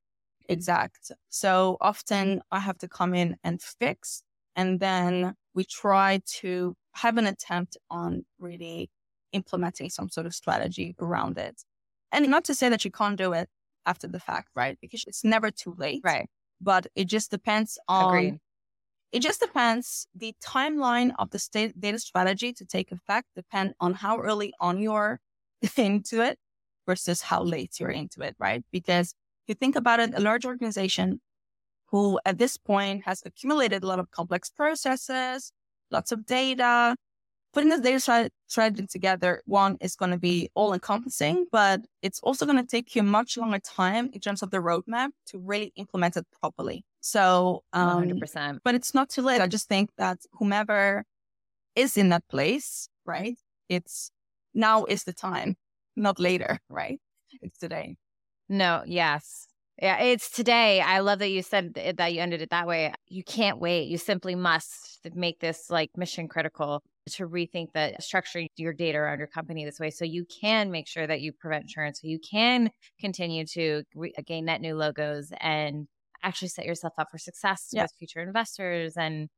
exact. 0.47 1.11
So 1.29 1.77
often 1.81 2.43
I 2.51 2.59
have 2.59 2.77
to 2.79 2.87
come 2.87 3.15
in 3.15 3.35
and 3.43 3.59
fix, 3.59 4.21
and 4.55 4.79
then 4.79 5.33
we 5.55 5.63
try 5.63 6.21
to 6.41 6.75
have 6.93 7.17
an 7.17 7.25
attempt 7.25 7.77
on 7.89 8.25
really 8.37 8.91
implementing 9.33 9.89
some 9.89 10.09
sort 10.09 10.25
of 10.25 10.33
strategy 10.33 10.95
around 10.99 11.37
it. 11.37 11.63
And 12.11 12.27
not 12.29 12.43
to 12.45 12.55
say 12.55 12.69
that 12.69 12.83
you 12.85 12.91
can't 12.91 13.17
do 13.17 13.33
it 13.33 13.49
after 13.85 14.07
the 14.07 14.19
fact, 14.19 14.49
right? 14.55 14.77
Because 14.81 15.03
it's 15.07 15.23
never 15.23 15.51
too 15.51 15.75
late. 15.77 16.01
Right. 16.03 16.27
But 16.61 16.87
it 16.95 17.05
just 17.05 17.31
depends 17.31 17.77
on 17.87 18.15
Agreed. 18.15 18.39
it 19.11 19.19
just 19.21 19.39
depends. 19.39 20.07
The 20.15 20.35
timeline 20.43 21.13
of 21.19 21.29
the 21.29 21.39
state 21.39 21.79
data 21.79 21.99
strategy 21.99 22.51
to 22.53 22.65
take 22.65 22.91
effect 22.91 23.27
depend 23.35 23.73
on 23.79 23.93
how 23.93 24.19
early 24.19 24.53
on 24.59 24.79
you're 24.79 25.19
into 25.77 26.21
it 26.21 26.37
versus 26.85 27.21
how 27.21 27.43
late 27.43 27.79
you're 27.79 27.91
into 27.91 28.21
it, 28.21 28.35
right? 28.39 28.63
Because 28.71 29.13
you 29.47 29.55
think 29.55 29.75
about 29.75 29.99
it, 29.99 30.13
a 30.13 30.19
large 30.19 30.45
organization 30.45 31.21
who 31.87 32.19
at 32.25 32.37
this 32.37 32.57
point 32.57 33.03
has 33.05 33.21
accumulated 33.25 33.83
a 33.83 33.87
lot 33.87 33.99
of 33.99 34.11
complex 34.11 34.49
processes, 34.49 35.51
lots 35.91 36.11
of 36.11 36.25
data, 36.25 36.95
putting 37.53 37.69
the 37.69 37.79
data 37.79 37.97
strat- 37.97 38.29
strategy 38.47 38.87
together, 38.87 39.41
one 39.45 39.77
is 39.81 39.95
going 39.95 40.11
to 40.11 40.17
be 40.17 40.49
all 40.55 40.73
encompassing, 40.73 41.45
but 41.51 41.81
it's 42.01 42.19
also 42.21 42.45
going 42.45 42.57
to 42.57 42.65
take 42.65 42.95
you 42.95 43.03
much 43.03 43.37
longer 43.37 43.59
time 43.59 44.09
in 44.13 44.19
terms 44.19 44.41
of 44.41 44.51
the 44.51 44.57
roadmap 44.57 45.09
to 45.27 45.39
really 45.39 45.73
implement 45.75 46.17
it 46.17 46.25
properly. 46.39 46.83
So, 47.01 47.63
um, 47.73 48.09
100%. 48.09 48.59
but 48.63 48.75
it's 48.75 48.93
not 48.93 49.09
too 49.09 49.21
late. 49.21 49.41
I 49.41 49.47
just 49.47 49.67
think 49.67 49.89
that 49.97 50.19
whomever 50.33 51.05
is 51.75 51.97
in 51.97 52.09
that 52.09 52.27
place, 52.29 52.89
right? 53.05 53.37
It's 53.69 54.11
now 54.53 54.85
is 54.85 55.03
the 55.03 55.13
time, 55.13 55.55
not 55.95 56.19
later, 56.19 56.59
right? 56.69 56.99
It's 57.41 57.57
today. 57.57 57.95
No, 58.47 58.83
yes. 58.85 59.47
Yeah, 59.81 59.97
it's 59.99 60.29
today. 60.29 60.81
I 60.81 60.99
love 60.99 61.19
that 61.19 61.29
you 61.29 61.41
said 61.41 61.75
that 61.97 62.13
you 62.13 62.19
ended 62.19 62.41
it 62.41 62.49
that 62.49 62.67
way. 62.67 62.93
You 63.07 63.23
can't 63.23 63.59
wait. 63.59 63.87
You 63.87 63.97
simply 63.97 64.35
must 64.35 64.99
make 65.13 65.39
this 65.39 65.69
like 65.69 65.91
mission 65.95 66.27
critical 66.27 66.83
to 67.09 67.27
rethink 67.27 67.67
the 67.73 67.93
structure 67.99 68.43
your 68.55 68.73
data 68.73 68.97
around 68.97 69.19
your 69.19 69.27
company 69.27 69.65
this 69.65 69.79
way 69.79 69.89
so 69.89 70.05
you 70.05 70.25
can 70.25 70.71
make 70.71 70.87
sure 70.87 71.05
that 71.05 71.21
you 71.21 71.31
prevent 71.31 71.67
churn 71.67 71.93
so 71.93 72.01
you 72.07 72.19
can 72.19 72.69
continue 72.99 73.45
to 73.45 73.83
re- 73.95 74.13
uh, 74.17 74.21
gain 74.25 74.45
net 74.45 74.61
new 74.61 74.75
logos 74.75 75.31
and 75.39 75.87
actually 76.23 76.47
set 76.49 76.65
yourself 76.65 76.93
up 76.97 77.07
for 77.11 77.17
success 77.17 77.69
Yeah. 77.71 77.83
with 77.83 77.93
future 77.97 78.21
investors 78.21 78.93
and 78.97 79.29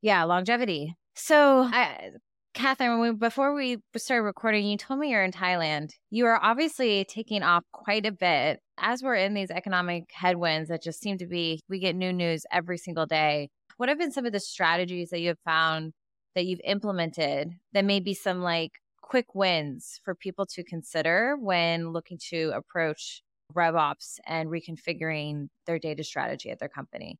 yeah, 0.00 0.24
longevity. 0.24 0.96
So, 1.14 1.68
I, 1.72 2.10
Catherine, 2.54 3.00
we, 3.00 3.12
before 3.12 3.54
we 3.54 3.78
started 3.96 4.24
recording, 4.24 4.66
you 4.66 4.76
told 4.76 4.98
me 4.98 5.10
you're 5.10 5.22
in 5.22 5.30
Thailand. 5.32 5.90
You 6.10 6.26
are 6.26 6.42
obviously 6.42 7.04
taking 7.08 7.42
off 7.42 7.62
quite 7.72 8.04
a 8.04 8.12
bit 8.12 8.60
as 8.78 9.02
we're 9.02 9.14
in 9.14 9.34
these 9.34 9.50
economic 9.50 10.04
headwinds 10.12 10.68
that 10.68 10.82
just 10.82 11.00
seem 11.00 11.18
to 11.18 11.26
be, 11.26 11.60
we 11.68 11.78
get 11.78 11.94
new 11.94 12.12
news 12.12 12.44
every 12.50 12.78
single 12.78 13.06
day. 13.06 13.48
What 13.76 13.88
have 13.88 13.98
been 13.98 14.12
some 14.12 14.26
of 14.26 14.32
the 14.32 14.40
strategies 14.40 15.10
that 15.10 15.20
you 15.20 15.28
have 15.28 15.38
found 15.44 15.92
that 16.34 16.46
you've 16.46 16.60
implemented 16.64 17.52
that 17.72 17.84
may 17.84 18.00
be 18.00 18.14
some 18.14 18.42
like 18.42 18.72
quick 19.02 19.34
wins 19.34 20.00
for 20.04 20.14
people 20.14 20.46
to 20.46 20.64
consider 20.64 21.36
when 21.38 21.90
looking 21.90 22.18
to 22.30 22.52
approach 22.54 23.22
RevOps 23.54 24.18
and 24.26 24.48
reconfiguring 24.48 25.48
their 25.66 25.78
data 25.78 26.04
strategy 26.04 26.50
at 26.50 26.58
their 26.58 26.68
company? 26.68 27.18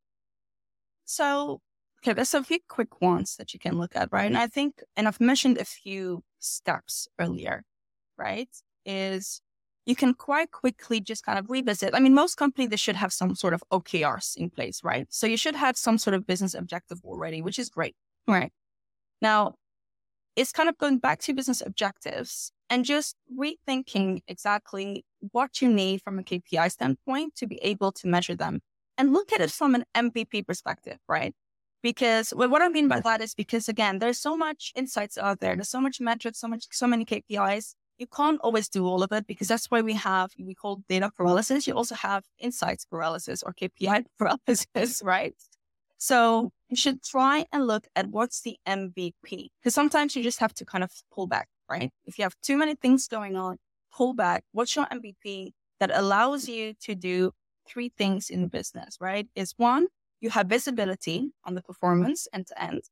So, 1.04 1.60
okay, 2.00 2.12
there's 2.12 2.34
a 2.34 2.42
few 2.42 2.58
quick 2.68 3.00
ones 3.00 3.36
that 3.36 3.52
you 3.52 3.60
can 3.60 3.78
look 3.78 3.96
at, 3.96 4.08
right? 4.12 4.26
And 4.26 4.36
I 4.36 4.46
think, 4.46 4.82
and 4.96 5.06
I've 5.08 5.20
mentioned 5.20 5.58
a 5.58 5.64
few 5.64 6.22
steps 6.38 7.08
earlier, 7.18 7.64
right? 8.18 8.48
Is 8.84 9.40
you 9.86 9.96
can 9.96 10.14
quite 10.14 10.50
quickly 10.52 11.00
just 11.00 11.24
kind 11.24 11.38
of 11.38 11.50
revisit. 11.50 11.94
I 11.94 12.00
mean, 12.00 12.14
most 12.14 12.36
companies, 12.36 12.70
they 12.70 12.76
should 12.76 12.96
have 12.96 13.12
some 13.12 13.34
sort 13.34 13.54
of 13.54 13.62
OKRs 13.72 14.36
in 14.36 14.50
place, 14.50 14.82
right? 14.84 15.06
So 15.10 15.26
you 15.26 15.36
should 15.36 15.56
have 15.56 15.76
some 15.76 15.98
sort 15.98 16.14
of 16.14 16.26
business 16.26 16.54
objective 16.54 17.00
already, 17.04 17.42
which 17.42 17.58
is 17.58 17.68
great, 17.68 17.96
right? 18.28 18.52
Now, 19.22 19.54
it's 20.34 20.52
kind 20.52 20.68
of 20.68 20.76
going 20.76 20.98
back 20.98 21.20
to 21.20 21.32
business 21.32 21.62
objectives 21.64 22.52
and 22.68 22.84
just 22.84 23.16
rethinking 23.38 24.22
exactly 24.26 25.04
what 25.30 25.62
you 25.62 25.72
need 25.72 26.02
from 26.02 26.18
a 26.18 26.22
KPI 26.22 26.72
standpoint 26.72 27.36
to 27.36 27.46
be 27.46 27.56
able 27.62 27.92
to 27.92 28.08
measure 28.08 28.34
them 28.34 28.60
and 28.98 29.12
look 29.12 29.32
at 29.32 29.40
it 29.40 29.50
from 29.50 29.74
an 29.74 29.84
MVP 29.94 30.46
perspective, 30.46 30.98
right? 31.08 31.34
Because 31.82 32.32
well, 32.34 32.48
what 32.48 32.62
I 32.62 32.68
mean 32.68 32.88
by 32.88 33.00
that 33.00 33.20
is 33.20 33.34
because 33.34 33.68
again, 33.68 33.98
there's 33.98 34.18
so 34.18 34.36
much 34.36 34.72
insights 34.74 35.16
out 35.18 35.40
there. 35.40 35.54
There's 35.54 35.68
so 35.68 35.80
much 35.80 36.00
metrics, 36.00 36.40
so 36.40 36.48
much, 36.48 36.66
so 36.70 36.86
many 36.86 37.04
KPIs. 37.04 37.74
You 37.98 38.06
can't 38.06 38.40
always 38.40 38.68
do 38.68 38.86
all 38.86 39.02
of 39.02 39.12
it 39.12 39.26
because 39.26 39.48
that's 39.48 39.66
why 39.70 39.82
we 39.82 39.94
have, 39.94 40.30
we 40.38 40.54
call 40.54 40.82
data 40.88 41.10
paralysis. 41.16 41.66
You 41.66 41.74
also 41.74 41.94
have 41.94 42.24
insights 42.38 42.84
paralysis 42.84 43.42
or 43.42 43.52
KPI 43.52 44.04
paralysis, 44.18 45.02
right? 45.04 45.34
So 46.02 46.50
you 46.68 46.74
should 46.74 47.04
try 47.04 47.46
and 47.52 47.64
look 47.64 47.86
at 47.94 48.08
what's 48.08 48.40
the 48.40 48.56
MVP 48.66 49.50
because 49.60 49.72
sometimes 49.72 50.16
you 50.16 50.24
just 50.24 50.40
have 50.40 50.52
to 50.54 50.64
kind 50.64 50.82
of 50.82 50.90
pull 51.14 51.28
back, 51.28 51.46
right? 51.70 51.92
If 52.04 52.18
you 52.18 52.24
have 52.24 52.34
too 52.42 52.56
many 52.56 52.74
things 52.74 53.06
going 53.06 53.36
on, 53.36 53.58
pull 53.96 54.12
back. 54.12 54.42
What's 54.50 54.74
your 54.74 54.86
MVP 54.86 55.52
that 55.78 55.92
allows 55.94 56.48
you 56.48 56.74
to 56.80 56.96
do 56.96 57.30
three 57.68 57.92
things 57.96 58.30
in 58.30 58.48
business, 58.48 58.96
right? 59.00 59.28
Is 59.36 59.54
one, 59.58 59.86
you 60.20 60.30
have 60.30 60.48
visibility 60.48 61.30
on 61.44 61.54
the 61.54 61.62
performance 61.62 62.26
end 62.32 62.48
to 62.48 62.60
end. 62.60 62.82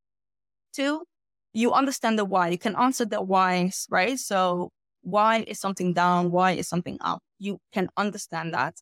Two, 0.71 1.03
you 1.51 1.73
understand 1.73 2.17
the 2.17 2.23
why. 2.23 2.47
You 2.47 2.57
can 2.57 2.77
answer 2.77 3.03
the 3.03 3.21
whys, 3.21 3.87
right? 3.89 4.17
So 4.17 4.71
why 5.01 5.43
is 5.49 5.59
something 5.59 5.91
down? 5.93 6.31
Why 6.31 6.53
is 6.53 6.69
something 6.69 6.97
up? 7.01 7.21
You 7.39 7.59
can 7.73 7.89
understand 7.97 8.53
that. 8.53 8.75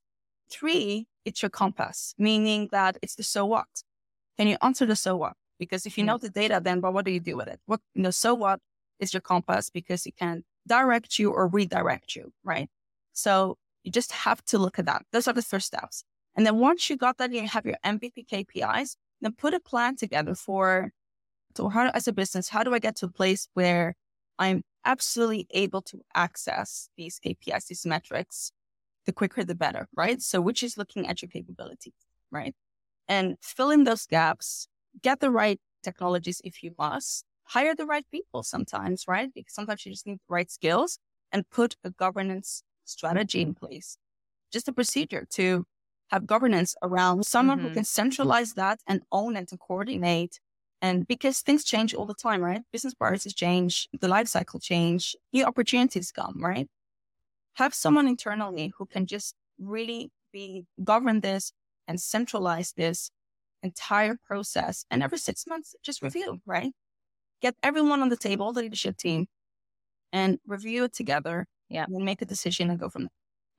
Three, 0.52 1.08
it's 1.26 1.42
your 1.42 1.50
compass, 1.50 2.14
meaning 2.20 2.70
that 2.72 3.00
it's 3.02 3.16
the 3.16 3.24
so 3.24 3.48
what. 3.48 3.66
Can 4.40 4.48
you 4.48 4.58
answer 4.62 4.86
the 4.86 4.96
so 4.96 5.18
what? 5.18 5.34
Because 5.60 5.86
if 5.86 5.98
you 5.98 6.06
know 6.06 6.18
the 6.18 6.30
data, 6.30 6.62
then 6.64 6.80
but 6.80 6.94
what 6.94 7.04
do 7.04 7.12
you 7.12 7.20
do 7.20 7.36
with 7.36 7.50
it? 7.50 7.60
What 7.66 7.82
you 7.94 8.02
know, 8.02 8.10
so 8.10 8.34
what 8.34 8.62
is 8.98 9.14
your 9.14 9.20
compass 9.20 9.70
because 9.70 10.06
it 10.06 10.16
can 10.16 10.46
direct 10.66 11.20
you 11.20 11.30
or 11.32 11.48
redirect 11.48 12.16
you, 12.16 12.32
right? 12.46 12.70
So 13.12 13.58
you 13.84 13.92
just 13.92 14.14
have 14.14 14.42
to 14.46 14.58
look 14.58 14.80
at 14.80 14.86
that. 14.86 15.04
Those 15.12 15.28
are 15.28 15.34
the 15.34 15.42
first 15.42 15.68
steps. 15.68 16.06
And 16.38 16.46
then 16.46 16.58
once 16.58 16.90
you 16.90 16.96
got 16.96 17.18
that, 17.18 17.34
you 17.34 17.46
have 17.48 17.66
your 17.66 17.76
MVP 17.86 18.28
KPIs, 18.32 18.96
then 19.20 19.34
put 19.34 19.54
a 19.54 19.60
plan 19.60 19.98
together 19.98 20.36
for, 20.36 20.92
so 21.58 21.68
how, 21.68 21.90
as 21.90 22.08
a 22.08 22.14
business, 22.14 22.48
how 22.48 22.64
do 22.64 22.74
I 22.74 22.80
get 22.80 22.96
to 22.98 23.08
a 23.08 23.12
place 23.12 23.50
where 23.56 23.96
I'm 24.38 24.64
absolutely 24.86 25.48
able 25.52 25.82
to 25.82 26.00
access 26.16 26.90
these 26.96 27.20
KPIs, 27.20 27.68
these 27.68 27.86
metrics, 27.86 28.54
the 29.06 29.12
quicker 29.12 29.44
the 29.44 29.56
better, 29.56 29.90
right? 29.98 30.22
So 30.22 30.40
which 30.40 30.64
is 30.64 30.78
looking 30.78 31.08
at 31.08 31.22
your 31.22 31.30
capabilities, 31.30 31.94
right? 32.32 32.56
And 33.10 33.38
fill 33.42 33.72
in 33.72 33.86
those 33.86 34.08
gaps, 34.08 34.70
get 35.02 35.22
the 35.22 35.32
right 35.32 35.60
technologies 35.84 36.42
if 36.46 36.64
you 36.64 36.76
must, 36.80 37.26
hire 37.46 37.76
the 37.76 37.88
right 37.88 38.06
people 38.12 38.44
sometimes, 38.44 39.06
right? 39.08 39.34
Because 39.34 39.56
sometimes 39.56 39.86
you 39.86 39.94
just 39.94 40.08
need 40.08 40.20
the 40.20 40.34
right 40.34 40.52
skills 40.52 41.00
and 41.34 41.50
put 41.50 41.78
a 41.84 41.92
governance 41.92 42.64
strategy 42.86 43.42
in 43.42 43.56
place. 43.56 43.98
Just 44.52 44.68
a 44.68 44.74
procedure 44.74 45.26
to 45.32 45.66
have 46.12 46.28
governance 46.28 46.76
around 46.84 47.26
someone 47.26 47.60
who 47.60 47.70
Mhm. 47.70 47.74
can 47.74 47.86
centralize 47.86 48.54
that 48.56 48.82
and 48.88 49.04
own 49.12 49.36
it 49.38 49.52
and 49.52 49.60
coordinate. 49.60 50.40
And 50.82 51.08
because 51.08 51.42
things 51.42 51.64
change 51.66 51.94
all 51.96 52.06
the 52.08 52.16
time, 52.16 52.42
right? 52.42 52.64
Business 52.72 52.96
priorities 52.96 53.34
change, 53.36 53.88
the 54.00 54.08
life 54.10 54.28
cycle 54.28 54.60
change, 54.60 55.16
new 55.34 55.46
opportunities 55.46 56.12
come, 56.12 56.44
right? 56.44 56.70
Have 57.56 57.74
someone 57.76 58.08
internally 58.08 58.74
who 58.78 58.86
can 58.86 59.06
just 59.06 59.36
really 59.60 60.12
be 60.32 60.66
govern 60.84 61.22
this 61.22 61.52
and 61.90 62.00
centralize 62.00 62.72
this 62.78 63.12
entire 63.64 64.16
process. 64.26 64.86
And 64.90 65.04
every 65.04 65.18
six 65.18 65.46
months, 65.46 65.76
just 65.84 66.00
mm. 66.00 66.06
review, 66.06 66.40
right? 66.46 66.72
Get 67.42 67.56
everyone 67.62 68.02
on 68.02 68.10
the 68.10 68.16
table, 68.16 68.54
the 68.54 68.62
leadership 68.62 68.96
team, 68.96 69.26
and 70.14 70.38
review 70.48 70.86
it 70.86 70.94
together. 70.94 71.48
Yeah. 71.68 71.86
And 71.88 72.06
make 72.06 72.22
a 72.22 72.26
decision 72.26 72.70
and 72.70 72.80
go 72.80 72.90
from 72.90 73.04
there. 73.04 73.10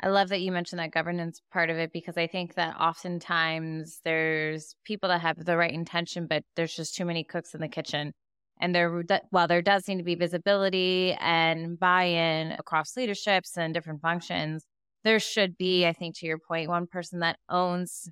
I 0.02 0.08
love 0.08 0.30
that 0.30 0.40
you 0.40 0.50
mentioned 0.50 0.80
that 0.80 0.92
governance 0.92 1.40
part 1.52 1.70
of 1.70 1.76
it 1.76 1.92
because 1.92 2.16
I 2.16 2.26
think 2.26 2.54
that 2.54 2.74
oftentimes 2.80 4.00
there's 4.02 4.74
people 4.84 5.10
that 5.10 5.20
have 5.20 5.44
the 5.44 5.56
right 5.56 5.72
intention, 5.72 6.26
but 6.26 6.42
there's 6.56 6.74
just 6.74 6.96
too 6.96 7.04
many 7.04 7.22
cooks 7.22 7.54
in 7.54 7.60
the 7.60 7.68
kitchen. 7.68 8.12
And 8.60 8.74
there, 8.74 9.04
while 9.30 9.46
there 9.46 9.62
does 9.62 9.84
seem 9.84 9.98
to 9.98 10.04
be 10.04 10.14
visibility 10.14 11.16
and 11.20 11.78
buy-in 11.78 12.52
across 12.52 12.96
leaderships 12.96 13.56
and 13.56 13.72
different 13.72 14.00
functions, 14.00 14.64
there 15.04 15.20
should 15.20 15.56
be, 15.56 15.86
I 15.86 15.92
think, 15.92 16.18
to 16.18 16.26
your 16.26 16.38
point, 16.38 16.68
one 16.68 16.86
person 16.86 17.20
that 17.20 17.38
owns 17.48 18.08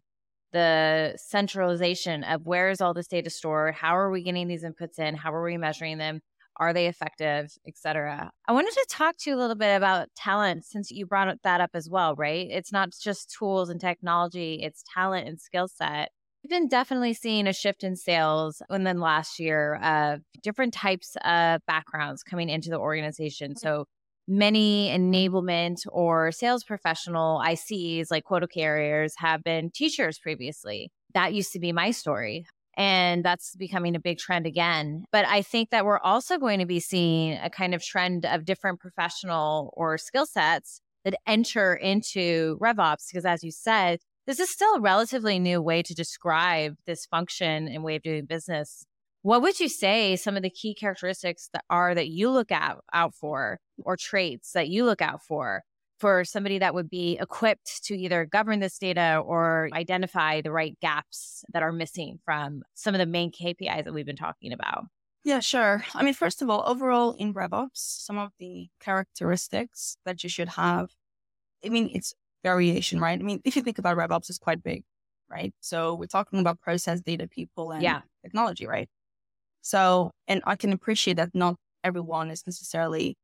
the 0.53 1.15
centralization 1.17 2.25
of 2.25 2.47
where 2.47 2.71
is 2.71 2.81
all 2.81 2.95
this 2.95 3.09
data 3.09 3.31
stored, 3.31 3.75
how 3.75 3.97
are 3.97 4.11
we 4.11 4.23
getting 4.23 4.49
these 4.49 4.65
inputs 4.65 4.99
in, 4.99 5.15
how 5.15 5.33
are 5.33 5.45
we 5.45 5.57
measuring 5.57 5.99
them, 5.99 6.21
are 6.57 6.73
they 6.73 6.87
effective, 6.87 7.51
etc. 7.67 8.31
I 8.47 8.53
wanted 8.53 8.73
to 8.73 8.87
talk 8.89 9.17
to 9.19 9.31
you 9.31 9.37
a 9.37 9.39
little 9.39 9.57
bit 9.57 9.77
about 9.77 10.09
talent 10.17 10.65
since 10.65 10.91
you 10.91 11.07
brought 11.07 11.43
that 11.43 11.61
up 11.61 11.71
as 11.75 11.89
well, 11.89 12.15
right? 12.17 12.49
It's 12.51 12.73
not 12.73 12.91
just 13.01 13.35
tools 13.37 13.71
and 13.71 13.81
technology, 13.81 14.61
it's 14.63 14.83
talent 14.93 15.29
and 15.29 15.41
skill 15.41 15.69
set. 15.69 16.11
We've 16.43 16.51
been 16.51 16.69
definitely 16.69 17.15
seeing 17.15 17.47
a 17.47 17.53
shift 17.53 17.83
in 17.83 17.97
sales 17.97 18.63
within 18.71 19.01
last 19.01 19.39
year 19.41 19.75
of 19.77 20.21
different 20.43 20.73
types 20.73 21.17
of 21.25 21.61
backgrounds 21.67 22.23
coming 22.23 22.49
into 22.49 22.71
the 22.71 22.79
organization. 22.79 23.53
Mm-hmm. 23.53 23.67
So 23.67 23.85
many 24.29 24.91
enablement 24.91 25.87
or 25.91 26.31
sales 26.31 26.62
professional 26.62 27.41
ICs 27.45 28.11
like 28.11 28.25
quota 28.25 28.47
carriers 28.47 29.14
have 29.17 29.43
been 29.43 29.71
teachers 29.71 30.19
previously. 30.19 30.93
That 31.14 31.33
used 31.33 31.53
to 31.53 31.59
be 31.59 31.73
my 31.73 31.91
story. 31.91 32.47
And 32.77 33.25
that's 33.25 33.57
becoming 33.57 33.97
a 33.97 34.01
big 34.01 34.19
trend 34.19 34.47
again. 34.47 35.05
But 35.11 35.27
I 35.27 35.43
think 35.43 35.71
that 35.71 35.85
we're 35.85 35.99
also 35.99 36.38
going 36.38 36.61
to 36.61 36.67
be 36.67 36.79
seeing 36.79 37.37
a 37.43 37.51
kind 37.51 37.75
of 37.75 37.83
trend 37.83 38.25
of 38.25 38.45
different 38.45 38.79
professional 38.79 39.75
or 39.77 39.99
skill 39.99 40.27
sets 40.27 40.81
that 41.05 41.17
enter 41.27 41.75
into 41.75 42.57
RevOps. 42.61 43.07
Because 43.11 43.25
as 43.25 43.43
you 43.43 43.51
said, 43.51 43.99
this 44.29 44.38
is 44.38 44.51
still 44.51 44.75
a 44.75 44.81
relatively 44.81 45.38
new 45.38 45.61
way 45.61 45.83
to 45.83 45.95
describe 45.95 46.77
this 46.87 47.07
function 47.07 47.67
and 47.67 47.83
way 47.83 47.97
of 47.97 48.03
doing 48.03 48.27
business. 48.27 48.85
What 49.23 49.43
would 49.43 49.59
you 49.59 49.69
say 49.69 50.17
some 50.17 50.37
of 50.37 50.43
the 50.43 50.51
key 50.51 50.75
characteristics 50.75 51.49
that 51.53 51.65
are 51.69 51.95
that 51.95 52.09
you 52.09 52.31
look 52.31 52.53
out, 52.53 52.85
out 52.93 53.15
for 53.15 53.59
or 53.85 53.97
traits 53.97 54.53
that 54.53 54.69
you 54.69 54.85
look 54.85 55.03
out 55.03 55.23
for 55.23 55.63
for 55.99 56.25
somebody 56.25 56.59
that 56.61 56.75
would 56.75 56.89
be 56.89 57.19
equipped 57.21 57.85
to 57.85 57.97
either 57.99 58.25
govern 58.25 58.61
this 58.61 58.79
data 58.79 59.21
or 59.25 59.69
identify 59.73 60.41
the 60.41 60.53
right 60.53 60.79
gaps 60.81 61.45
that 61.53 61.63
are 61.63 61.73
missing 61.73 62.19
from 62.25 62.63
some 62.75 62.95
of 62.95 63.01
the 63.01 63.07
main 63.07 63.33
KPIs 63.33 63.85
that 63.85 63.93
we've 63.93 64.07
been 64.07 64.17
talking 64.17 64.53
about? 64.53 64.85
Yeah, 65.25 65.41
sure. 65.41 65.83
I 65.95 66.05
mean, 66.05 66.15
first 66.15 66.41
of 66.41 66.49
all, 66.49 66.63
overall 66.67 67.13
in 67.13 67.35
RevOps, 67.35 67.71
some 67.75 68.17
of 68.17 68.31
the 68.39 68.69
characteristics 68.81 69.97
that 70.05 70.23
you 70.23 70.31
should 70.31 70.51
have, 70.51 70.91
I 71.65 71.69
mean, 71.69 71.91
it's 71.93 72.15
variation, 72.45 73.01
right? 73.01 73.19
I 73.19 73.23
mean, 73.23 73.41
if 73.45 73.57
you 73.57 73.63
think 73.63 73.79
about 73.79 73.97
RevOps, 73.97 74.31
it's 74.31 74.39
quite 74.39 74.63
big, 74.63 74.85
right? 75.29 75.53
So 75.61 75.95
we're 75.95 76.07
talking 76.07 76.39
about 76.39 76.61
process 76.61 77.01
data, 77.01 77.27
people, 77.27 77.73
and 77.73 77.83
yeah. 77.83 78.03
technology, 78.23 78.67
right? 78.67 78.89
So, 79.62 80.12
and 80.27 80.42
I 80.47 80.57
can 80.57 80.73
appreciate 80.73 81.16
that 81.18 81.31
not 81.35 81.57
everyone 81.85 82.31
is 82.31 82.47
necessarily 82.47 83.16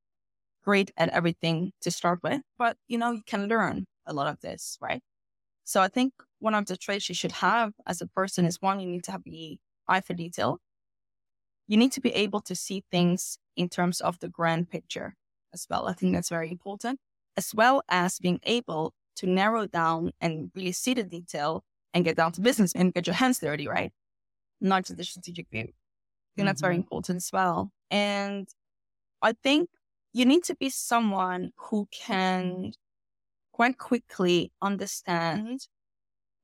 great 0.65 0.91
at 0.97 1.11
everything 1.11 1.73
to 1.83 1.91
start 1.91 2.21
with, 2.23 2.43
but 2.59 2.77
you 2.89 2.99
know, 2.99 3.13
you 3.13 3.23
can 3.27 3.49
learn 3.49 3.85
a 4.07 4.13
lot 4.13 4.27
of 4.27 4.41
this, 4.41 4.79
right? 4.81 5.01
So 5.65 5.81
I 5.81 5.89
think 5.89 6.13
one 6.39 6.55
of 6.55 6.67
the 6.67 6.77
traits 6.77 7.09
you 7.09 7.15
should 7.15 7.33
have 7.33 7.73
as 7.87 8.01
a 8.01 8.07
person 8.07 8.45
is 8.45 8.61
one, 8.61 8.81
you 8.81 8.89
need 8.89 9.05
to 9.05 9.13
have 9.13 9.25
the 9.25 9.59
eye 9.89 10.01
for 10.01 10.15
detail. 10.15 10.59
You 11.67 11.77
need 11.77 11.93
to 11.93 12.01
be 12.01 12.13
able 12.13 12.41
to 12.43 12.55
see 12.55 12.85
things 12.91 13.39
in 13.57 13.69
terms 13.69 14.01
of 14.01 14.19
the 14.21 14.29
grand 14.29 14.71
picture 14.71 15.15
as 15.53 15.67
well. 15.71 15.87
I 15.89 15.95
think 15.95 16.13
that's 16.13 16.29
very 16.29 16.51
important, 16.51 16.99
as 17.37 17.55
well 17.55 17.83
as 17.89 18.19
being 18.19 18.41
able 18.43 18.93
to 19.17 19.27
narrow 19.27 19.67
down 19.67 20.13
and 20.21 20.51
really 20.55 20.73
see 20.73 20.95
the 20.95 21.05
detail 21.05 21.63
and 21.95 22.05
get 22.05 22.17
down 22.17 22.33
to 22.33 22.41
business 22.41 22.73
and 22.75 22.93
get 22.93 23.07
your 23.07 23.15
hands 23.15 23.39
dirty, 23.39 23.67
right? 23.67 23.93
Not 24.61 24.85
just 24.85 24.97
the 24.99 25.05
strategic 25.05 25.49
view. 25.51 25.69
I 26.35 26.37
think 26.37 26.49
that's 26.49 26.61
very 26.61 26.75
mm-hmm. 26.75 26.83
important 26.83 27.17
as 27.17 27.31
well. 27.33 27.71
And 27.91 28.49
I 29.23 29.33
think 29.33 29.69
you 30.13 30.25
need 30.25 30.43
to 30.45 30.57
be 30.57 30.69
someone 30.69 31.53
who 31.57 31.89
can 31.93 32.73
quite 33.53 33.79
quickly 33.79 34.53
understand 34.61 35.69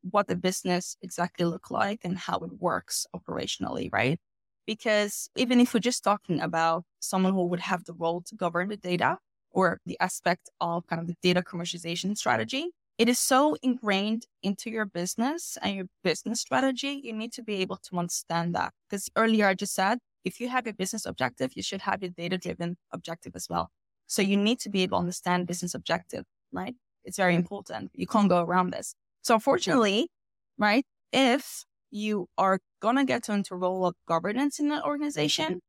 what 0.02 0.28
the 0.28 0.36
business 0.36 0.96
exactly 1.02 1.44
look 1.44 1.70
like 1.70 2.00
and 2.04 2.16
how 2.16 2.38
it 2.38 2.60
works 2.60 3.06
operationally, 3.14 3.92
right? 3.92 4.18
Because 4.66 5.28
even 5.36 5.60
if 5.60 5.74
we're 5.74 5.80
just 5.80 6.04
talking 6.04 6.40
about 6.40 6.84
someone 7.00 7.32
who 7.32 7.46
would 7.46 7.60
have 7.60 7.84
the 7.84 7.94
role 7.94 8.22
to 8.22 8.36
govern 8.36 8.68
the 8.68 8.76
data 8.76 9.18
or 9.50 9.80
the 9.84 9.98
aspect 10.00 10.48
of 10.60 10.86
kind 10.86 11.00
of 11.00 11.08
the 11.08 11.16
data 11.20 11.42
commercialization 11.42 12.16
strategy, 12.16 12.70
it 13.00 13.08
is 13.08 13.18
so 13.18 13.56
ingrained 13.62 14.26
into 14.42 14.68
your 14.68 14.84
business 14.84 15.56
and 15.62 15.74
your 15.74 15.86
business 16.04 16.38
strategy. 16.38 17.00
You 17.02 17.14
need 17.14 17.32
to 17.32 17.42
be 17.42 17.54
able 17.62 17.78
to 17.88 17.96
understand 17.96 18.54
that. 18.54 18.74
Because 18.90 19.08
earlier 19.16 19.46
I 19.46 19.54
just 19.54 19.74
said 19.74 20.00
if 20.22 20.38
you 20.38 20.50
have 20.50 20.66
a 20.66 20.74
business 20.74 21.06
objective, 21.06 21.52
you 21.54 21.62
should 21.62 21.80
have 21.80 22.02
a 22.02 22.10
data 22.10 22.36
driven 22.36 22.76
objective 22.92 23.32
as 23.34 23.46
well. 23.48 23.70
So 24.06 24.20
you 24.20 24.36
need 24.36 24.60
to 24.60 24.68
be 24.68 24.82
able 24.82 24.98
to 24.98 25.00
understand 25.00 25.46
business 25.46 25.74
objective, 25.74 26.24
right? 26.52 26.74
It's 27.02 27.16
very 27.16 27.34
important. 27.34 27.90
You 27.94 28.06
can't 28.06 28.28
go 28.28 28.44
around 28.44 28.74
this. 28.74 28.94
So 29.22 29.32
unfortunately, 29.32 30.10
right, 30.58 30.84
if 31.10 31.64
you 31.90 32.26
are 32.36 32.58
going 32.82 32.96
to 32.96 33.04
get 33.04 33.30
into 33.30 33.54
a 33.54 33.56
role 33.56 33.86
of 33.86 33.94
governance 34.06 34.60
in 34.60 34.70
an 34.72 34.82
organization, 34.82 35.60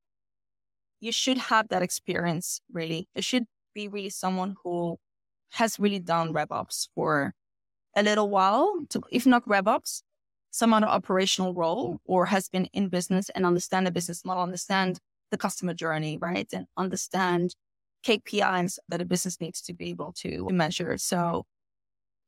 you 0.99 1.13
should 1.13 1.37
have 1.37 1.69
that 1.69 1.81
experience 1.81 2.59
really. 2.73 3.07
It 3.15 3.23
should 3.23 3.45
be 3.73 3.87
really 3.87 4.09
someone 4.09 4.55
who 4.65 4.97
has 5.51 5.79
really 5.79 5.99
done 5.99 6.33
RevOps 6.33 6.87
for 6.95 7.33
a 7.95 8.03
little 8.03 8.29
while, 8.29 8.85
to, 8.89 9.01
if 9.11 9.25
not 9.25 9.45
RevOps, 9.45 10.01
some 10.51 10.73
other 10.73 10.87
operational 10.87 11.53
role 11.53 11.99
or 12.05 12.27
has 12.27 12.49
been 12.49 12.65
in 12.73 12.89
business 12.89 13.29
and 13.29 13.45
understand 13.45 13.87
the 13.87 13.91
business 13.91 14.25
model, 14.25 14.43
understand 14.43 14.99
the 15.31 15.37
customer 15.37 15.73
journey, 15.73 16.17
right? 16.17 16.47
And 16.53 16.67
understand 16.77 17.55
KPIs 18.05 18.79
that 18.89 19.01
a 19.01 19.05
business 19.05 19.39
needs 19.39 19.61
to 19.63 19.73
be 19.73 19.89
able 19.89 20.13
to 20.17 20.47
measure. 20.51 20.97
So, 20.97 21.45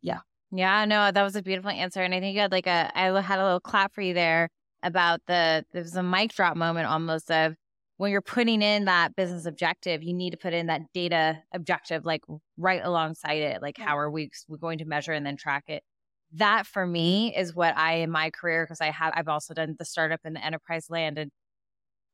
yeah. 0.02 0.20
Yeah, 0.52 0.86
no, 0.86 1.12
that 1.12 1.24
was 1.24 1.36
a 1.36 1.42
beautiful 1.42 1.72
answer. 1.72 2.02
And 2.02 2.14
I 2.14 2.20
think 2.20 2.36
you 2.36 2.42
had 2.42 2.52
like 2.52 2.68
a, 2.68 2.92
I 2.96 3.22
had 3.22 3.40
a 3.40 3.44
little 3.44 3.60
clap 3.60 3.94
for 3.94 4.02
you 4.02 4.14
there 4.14 4.50
about 4.84 5.22
the, 5.28 5.66
there 5.74 5.82
was 5.82 5.96
a 5.96 6.04
mic 6.04 6.34
drop 6.34 6.56
moment 6.56 6.88
almost 6.88 7.32
of 7.32 7.56
when 8.04 8.12
you're 8.12 8.22
putting 8.22 8.62
in 8.62 8.84
that 8.84 9.16
business 9.16 9.46
objective, 9.46 10.04
you 10.04 10.14
need 10.14 10.32
to 10.32 10.38
put 10.38 10.54
in 10.54 10.68
that 10.68 10.82
data 10.94 11.42
objective, 11.54 12.04
like 12.04 12.22
right 12.58 12.82
alongside 12.84 13.42
it. 13.42 13.62
Like, 13.62 13.78
how 13.78 13.98
are 13.98 14.12
we 14.12 14.30
we 14.50 14.58
going 14.58 14.80
to 14.80 14.86
measure 14.86 15.14
and 15.14 15.26
then 15.26 15.38
track 15.38 15.64
it? 15.68 15.84
that 16.34 16.66
for 16.66 16.86
me 16.86 17.34
is 17.36 17.56
what 17.56 17.78
I 17.78 17.98
in 17.98 18.10
my 18.10 18.32
career 18.32 18.66
because 18.66 18.82
I 18.82 18.90
have 18.90 19.14
I've 19.16 19.28
also 19.28 19.54
done 19.54 19.76
the 19.78 19.86
startup 19.86 20.22
and 20.24 20.36
the 20.36 20.44
enterprise 20.44 20.88
land 20.90 21.18
and 21.18 21.32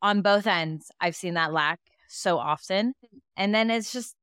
on 0.01 0.21
both 0.21 0.45
ends 0.45 0.91
I've 0.99 1.15
seen 1.15 1.35
that 1.35 1.53
lack 1.53 1.79
so 2.09 2.37
often 2.37 2.89
mm-hmm. 2.89 3.17
and 3.37 3.55
then 3.55 3.71
it's 3.71 3.93
just 3.93 4.15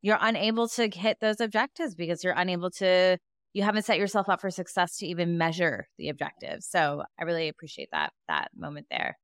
you're 0.00 0.18
unable 0.20 0.68
to 0.68 0.88
hit 0.88 1.18
those 1.20 1.40
objectives 1.40 1.94
because 1.94 2.24
you're 2.24 2.32
unable 2.32 2.70
to 2.70 3.18
you 3.52 3.62
haven't 3.62 3.84
set 3.84 3.98
yourself 3.98 4.30
up 4.30 4.40
for 4.40 4.50
success 4.50 4.96
to 4.96 5.06
even 5.06 5.36
measure 5.36 5.86
the 5.98 6.08
objectives. 6.08 6.66
So 6.66 7.02
I 7.20 7.24
really 7.24 7.48
appreciate 7.48 7.90
that 7.92 8.12
that 8.28 8.50
moment 8.56 8.86
there. 8.90 9.18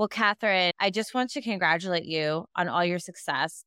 Well, 0.00 0.08
Catherine, 0.08 0.72
I 0.80 0.88
just 0.88 1.12
want 1.12 1.28
to 1.32 1.42
congratulate 1.42 2.06
you 2.06 2.46
on 2.56 2.68
all 2.68 2.82
your 2.82 2.98
success 2.98 3.64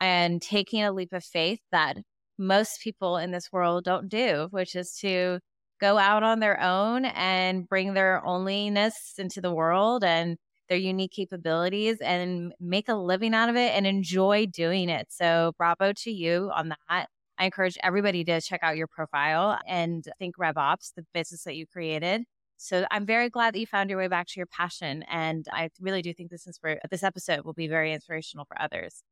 and 0.00 0.40
taking 0.40 0.82
a 0.82 0.90
leap 0.90 1.12
of 1.12 1.22
faith 1.22 1.60
that 1.72 1.98
most 2.38 2.80
people 2.80 3.18
in 3.18 3.32
this 3.32 3.52
world 3.52 3.84
don't 3.84 4.08
do, 4.08 4.48
which 4.50 4.74
is 4.76 4.96
to 5.00 5.40
go 5.82 5.98
out 5.98 6.22
on 6.22 6.40
their 6.40 6.58
own 6.58 7.04
and 7.04 7.68
bring 7.68 7.92
their 7.92 8.22
onlyness 8.26 9.18
into 9.18 9.42
the 9.42 9.52
world 9.52 10.04
and 10.04 10.38
their 10.70 10.78
unique 10.78 11.12
capabilities 11.12 11.98
and 12.00 12.54
make 12.58 12.88
a 12.88 12.94
living 12.94 13.34
out 13.34 13.50
of 13.50 13.56
it 13.56 13.72
and 13.74 13.86
enjoy 13.86 14.46
doing 14.46 14.88
it. 14.88 15.08
So, 15.10 15.52
bravo 15.58 15.92
to 15.98 16.10
you 16.10 16.50
on 16.54 16.70
that. 16.70 17.08
I 17.36 17.44
encourage 17.44 17.76
everybody 17.82 18.24
to 18.24 18.40
check 18.40 18.60
out 18.62 18.78
your 18.78 18.86
profile 18.86 19.58
and 19.68 20.02
think 20.18 20.36
RevOps, 20.38 20.94
the 20.96 21.04
business 21.12 21.44
that 21.44 21.56
you 21.56 21.66
created. 21.66 22.22
So 22.56 22.86
I'm 22.90 23.04
very 23.06 23.28
glad 23.28 23.54
that 23.54 23.60
you 23.60 23.66
found 23.66 23.90
your 23.90 23.98
way 23.98 24.08
back 24.08 24.26
to 24.28 24.40
your 24.40 24.46
passion. 24.46 25.04
And 25.10 25.46
I 25.52 25.70
really 25.80 26.02
do 26.02 26.14
think 26.14 26.30
this 26.30 26.46
is 26.46 26.58
for 26.58 26.78
this 26.90 27.02
episode 27.02 27.44
will 27.44 27.52
be 27.52 27.68
very 27.68 27.92
inspirational 27.92 28.44
for 28.44 28.60
others. 28.60 29.02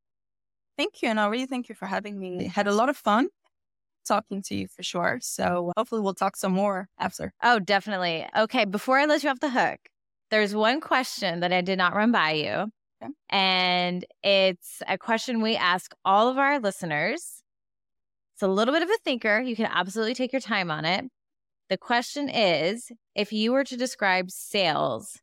Thank 0.77 1.01
you. 1.01 1.09
And 1.09 1.19
I 1.19 1.27
really 1.27 1.45
thank 1.45 1.69
you 1.69 1.75
for 1.75 1.85
having 1.85 2.19
me. 2.19 2.45
I 2.45 2.47
had 2.49 2.67
a 2.67 2.73
lot 2.73 2.89
of 2.89 2.97
fun 2.97 3.27
talking 4.07 4.41
to 4.43 4.55
you 4.55 4.67
for 4.67 4.83
sure. 4.83 5.19
So 5.21 5.71
hopefully 5.77 6.01
we'll 6.01 6.13
talk 6.13 6.35
some 6.35 6.51
more 6.51 6.89
after. 6.99 7.33
Oh, 7.43 7.59
definitely. 7.59 8.27
Okay. 8.35 8.65
Before 8.65 8.97
I 8.97 9.05
let 9.05 9.23
you 9.23 9.29
off 9.29 9.39
the 9.39 9.49
hook, 9.49 9.79
there's 10.31 10.55
one 10.55 10.81
question 10.81 11.41
that 11.41 11.53
I 11.53 11.61
did 11.61 11.77
not 11.77 11.93
run 11.93 12.11
by 12.11 12.31
you. 12.31 12.71
Okay. 13.01 13.11
And 13.29 14.05
it's 14.23 14.81
a 14.87 14.97
question 14.97 15.41
we 15.41 15.55
ask 15.55 15.93
all 16.03 16.29
of 16.29 16.37
our 16.37 16.59
listeners. 16.59 17.43
It's 18.33 18.41
a 18.41 18.47
little 18.47 18.73
bit 18.73 18.81
of 18.81 18.89
a 18.89 18.97
thinker. 19.03 19.39
You 19.41 19.55
can 19.55 19.67
absolutely 19.71 20.15
take 20.15 20.31
your 20.31 20.41
time 20.41 20.71
on 20.71 20.85
it. 20.85 21.05
The 21.69 21.77
question 21.77 22.29
is 22.29 22.91
if 23.15 23.33
you 23.33 23.51
were 23.51 23.63
to 23.63 23.77
describe 23.77 24.31
sales 24.31 25.19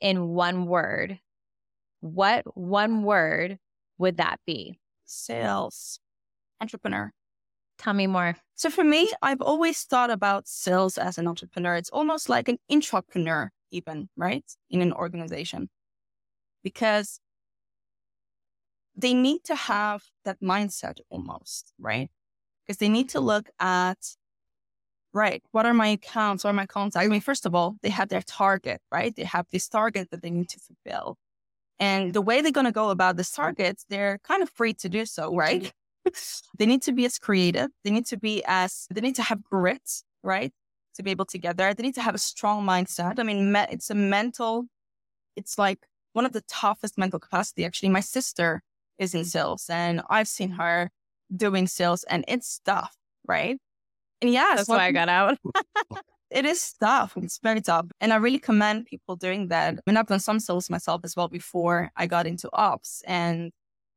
in 0.00 0.28
one 0.28 0.66
word, 0.66 1.18
what 2.00 2.44
one 2.56 3.02
word 3.02 3.58
would 3.98 4.18
that 4.18 4.38
be? 4.46 4.78
sales, 5.08 6.00
entrepreneur. 6.60 7.12
Tell 7.78 7.94
me 7.94 8.06
more. 8.06 8.36
So 8.54 8.70
for 8.70 8.84
me, 8.84 9.10
I've 9.22 9.40
always 9.40 9.82
thought 9.82 10.10
about 10.10 10.48
sales 10.48 10.98
as 10.98 11.18
an 11.18 11.26
entrepreneur. 11.26 11.76
It's 11.76 11.90
almost 11.90 12.28
like 12.28 12.48
an 12.48 12.58
intrapreneur, 12.70 13.48
even, 13.70 14.08
right? 14.16 14.44
In 14.70 14.82
an 14.82 14.92
organization. 14.92 15.70
Because 16.64 17.20
they 18.96 19.14
need 19.14 19.44
to 19.44 19.54
have 19.54 20.02
that 20.24 20.40
mindset 20.40 20.98
almost, 21.08 21.72
right? 21.78 22.10
Because 22.66 22.78
they 22.78 22.88
need 22.88 23.08
to 23.10 23.20
look 23.20 23.48
at, 23.60 23.98
right, 25.18 25.42
what 25.52 25.66
are 25.66 25.74
my 25.74 25.88
accounts? 25.88 26.44
What 26.44 26.50
are 26.50 26.54
my 26.54 26.66
contacts? 26.66 27.04
I 27.04 27.08
mean, 27.08 27.20
first 27.20 27.46
of 27.46 27.54
all, 27.54 27.76
they 27.82 27.90
have 27.90 28.08
their 28.08 28.22
target, 28.22 28.80
right? 28.92 29.14
They 29.14 29.24
have 29.24 29.46
this 29.50 29.68
target 29.68 30.10
that 30.10 30.22
they 30.22 30.30
need 30.30 30.48
to 30.50 30.60
fulfill. 30.60 31.16
And 31.78 32.12
the 32.12 32.22
way 32.22 32.40
they're 32.40 32.52
going 32.52 32.66
to 32.66 32.72
go 32.72 32.90
about 32.90 33.16
this 33.16 33.30
target, 33.30 33.82
they're 33.88 34.18
kind 34.24 34.42
of 34.42 34.50
free 34.50 34.74
to 34.74 34.88
do 34.88 35.06
so, 35.06 35.34
right? 35.34 35.72
Mm-hmm. 36.06 36.10
they 36.58 36.66
need 36.66 36.82
to 36.82 36.92
be 36.92 37.04
as 37.04 37.18
creative. 37.18 37.68
They 37.84 37.90
need 37.90 38.06
to 38.06 38.16
be 38.16 38.42
as, 38.46 38.86
they 38.90 39.00
need 39.00 39.16
to 39.16 39.22
have 39.22 39.42
grit, 39.42 40.02
right? 40.22 40.52
to 40.98 41.02
be 41.02 41.10
able 41.12 41.24
to 41.24 41.38
get 41.38 41.56
there. 41.56 41.72
They 41.72 41.84
need 41.84 41.94
to 41.94 42.02
have 42.02 42.14
a 42.14 42.18
strong 42.18 42.66
mindset. 42.66 43.18
I 43.18 43.22
mean, 43.22 43.52
me- 43.52 43.66
it's 43.70 43.88
a 43.88 43.94
mental, 43.94 44.66
it's 45.36 45.56
like 45.56 45.78
one 46.12 46.26
of 46.26 46.32
the 46.32 46.42
toughest 46.42 46.98
mental 46.98 47.20
capacity. 47.20 47.64
Actually, 47.64 47.90
my 47.90 48.00
sister 48.00 48.62
is 48.98 49.14
in 49.14 49.20
mm-hmm. 49.20 49.28
sales 49.28 49.70
and 49.70 50.02
I've 50.10 50.28
seen 50.28 50.50
her 50.50 50.90
doing 51.34 51.68
sales 51.68 52.04
and 52.04 52.24
it's 52.28 52.60
tough, 52.64 52.96
right? 53.26 53.58
And 54.20 54.32
yeah, 54.32 54.54
that's 54.56 54.68
why 54.68 54.86
I 54.86 54.92
got 54.92 55.08
out. 55.08 55.38
it 56.30 56.44
is 56.44 56.74
tough. 56.80 57.16
It's 57.16 57.38
very 57.42 57.60
tough. 57.60 57.86
And 58.00 58.12
I 58.12 58.16
really 58.16 58.38
commend 58.38 58.86
people 58.86 59.16
doing 59.16 59.48
that. 59.48 59.74
I 59.74 59.80
mean, 59.86 59.96
I've 59.96 60.06
done 60.06 60.20
some 60.20 60.40
sales 60.40 60.68
myself 60.68 61.02
as 61.04 61.16
well 61.16 61.28
before 61.28 61.90
I 61.96 62.06
got 62.06 62.26
into 62.26 62.50
ops. 62.52 63.02
And 63.06 63.52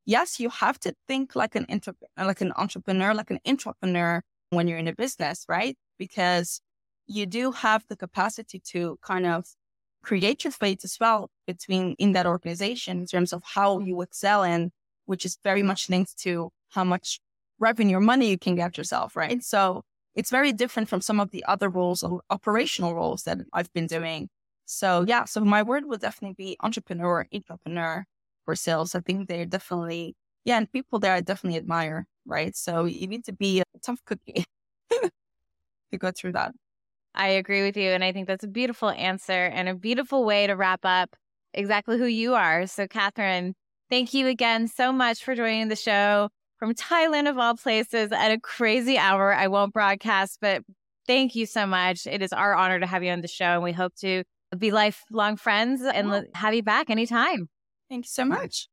yes, 0.06 0.40
you 0.40 0.50
have 0.50 0.80
to 0.82 0.94
think 1.08 1.36
like 1.36 1.56
an 1.56 1.66
intra- 1.66 1.96
like 2.18 2.42
an 2.42 2.54
entrepreneur, 2.56 3.14
like 3.14 3.32
an 3.32 3.40
entrepreneur 3.48 4.22
when 4.52 4.68
you're 4.68 4.78
in 4.78 4.88
a 4.88 4.96
business, 4.96 5.46
right? 5.50 5.76
Because 5.98 6.62
you 7.08 7.26
do 7.26 7.52
have 7.52 7.84
the 7.90 7.96
capacity 7.98 8.60
to 8.60 8.98
kind 9.02 9.26
of 9.26 9.46
create 10.04 10.44
your 10.44 10.52
fate 10.52 10.84
as 10.84 10.98
well 11.00 11.30
between 11.46 11.96
in 12.00 12.14
that 12.14 12.26
organization 12.26 13.00
in 13.00 13.06
terms 13.06 13.34
of 13.34 13.42
how 13.44 13.80
you 13.80 14.02
excel 14.02 14.44
in, 14.44 14.72
which 15.06 15.26
is 15.26 15.38
very 15.44 15.64
much 15.64 15.90
linked 15.90 16.18
to 16.18 16.52
how 16.70 16.84
much 16.84 17.20
revenue 17.60 17.98
or 17.98 18.02
money 18.02 18.30
you 18.30 18.38
can 18.38 18.56
get 18.56 18.78
yourself, 18.78 19.16
right? 19.16 19.44
So 19.44 19.84
it's 20.16 20.30
very 20.30 20.52
different 20.52 20.90
from 20.90 21.02
some 21.02 21.20
of 21.20 21.32
the 21.32 21.44
other 21.46 21.70
roles 21.70 22.04
or 22.04 22.22
operational 22.30 22.96
roles 22.96 23.24
that 23.24 23.40
I've 23.54 23.72
been 23.74 23.88
doing. 23.88 24.30
So 24.66 25.06
yeah, 25.08 25.26
so 25.26 25.42
my 25.42 25.64
word 25.64 25.86
would 25.86 26.02
definitely 26.02 26.36
be 26.36 26.58
entrepreneur, 26.62 27.26
entrepreneur 27.34 28.06
for 28.46 28.56
sales. 28.56 28.96
I 28.96 29.00
think 29.02 29.28
they're 29.28 29.46
definitely, 29.46 30.16
yeah, 30.46 30.58
and 30.58 30.72
people 30.72 31.00
there 31.00 31.14
I 31.14 31.22
definitely 31.22 31.58
admire, 31.58 32.08
right? 32.26 32.56
So 32.56 32.86
you 32.86 33.08
need 33.08 33.26
to 33.26 33.34
be 33.34 33.62
a 33.62 33.80
tough 33.82 34.00
cookie 34.06 34.46
to 34.92 35.98
go 35.98 36.12
through 36.12 36.34
that. 36.34 36.54
I 37.14 37.28
agree 37.30 37.64
with 37.64 37.76
you. 37.76 37.90
And 37.90 38.04
I 38.04 38.12
think 38.12 38.28
that's 38.28 38.44
a 38.44 38.50
beautiful 38.50 38.90
answer 38.90 39.46
and 39.46 39.68
a 39.68 39.76
beautiful 39.76 40.24
way 40.24 40.48
to 40.48 40.54
wrap 40.54 40.82
up 40.84 41.16
exactly 41.54 41.98
who 41.98 42.06
you 42.06 42.36
are. 42.36 42.68
So, 42.68 42.88
Catherine, 42.88 43.54
thank 43.90 44.14
you 44.14 44.28
again 44.28 44.68
so 44.68 44.94
much 44.94 45.24
for 45.24 45.36
joining 45.36 45.68
the 45.68 45.76
show 45.76 46.30
from 46.62 46.76
Thailand, 46.76 47.28
of 47.28 47.40
all 47.40 47.56
places, 47.56 48.12
at 48.12 48.32
a 48.32 48.40
crazy 48.40 48.96
hour. 48.96 49.34
I 49.34 49.48
won't 49.48 49.74
broadcast, 49.74 50.38
but 50.42 50.62
thank 51.08 51.34
you 51.34 51.48
so 51.48 51.66
much. 51.66 52.06
It 52.06 52.22
is 52.22 52.32
our 52.32 52.54
honor 52.54 52.80
to 52.80 52.86
have 52.86 53.04
you 53.04 53.10
on 53.10 53.22
the 53.22 53.28
show, 53.28 53.46
and 53.46 53.64
we 53.64 53.72
hope 53.72 53.96
to 54.02 54.24
be 54.56 54.70
lifelong 54.70 55.38
friends 55.38 55.82
and 55.82 56.28
have 56.36 56.54
you 56.54 56.62
back 56.62 56.92
anytime. 56.92 57.50
Thank 57.90 58.06
you 58.06 58.10
so 58.10 58.26
much. 58.26 58.68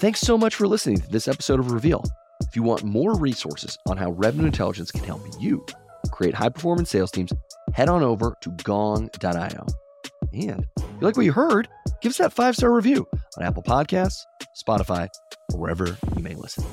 Thanks 0.00 0.18
so 0.20 0.36
much 0.36 0.56
for 0.56 0.66
listening 0.66 0.96
to 0.96 1.08
this 1.08 1.28
episode 1.28 1.60
of 1.60 1.70
Reveal. 1.70 2.02
If 2.40 2.56
you 2.56 2.64
want 2.64 2.82
more 2.82 3.16
resources 3.16 3.78
on 3.86 3.96
how 3.96 4.10
revenue 4.10 4.46
intelligence 4.46 4.90
can 4.90 5.04
help 5.04 5.22
you 5.38 5.64
create 6.10 6.34
high 6.34 6.48
performance 6.48 6.90
sales 6.90 7.12
teams, 7.12 7.32
head 7.72 7.88
on 7.88 8.02
over 8.02 8.34
to 8.40 8.50
gong.io. 8.64 9.66
And 10.32 10.66
if 10.76 10.84
you 10.84 11.00
like 11.00 11.16
what 11.16 11.26
you 11.26 11.32
heard, 11.32 11.68
give 12.00 12.10
us 12.10 12.18
that 12.18 12.32
five 12.32 12.56
star 12.56 12.72
review 12.72 13.06
on 13.36 13.44
Apple 13.44 13.62
Podcasts, 13.62 14.22
Spotify, 14.66 15.08
or 15.52 15.60
wherever 15.60 15.96
you 16.16 16.22
may 16.22 16.34
listen. 16.34 16.64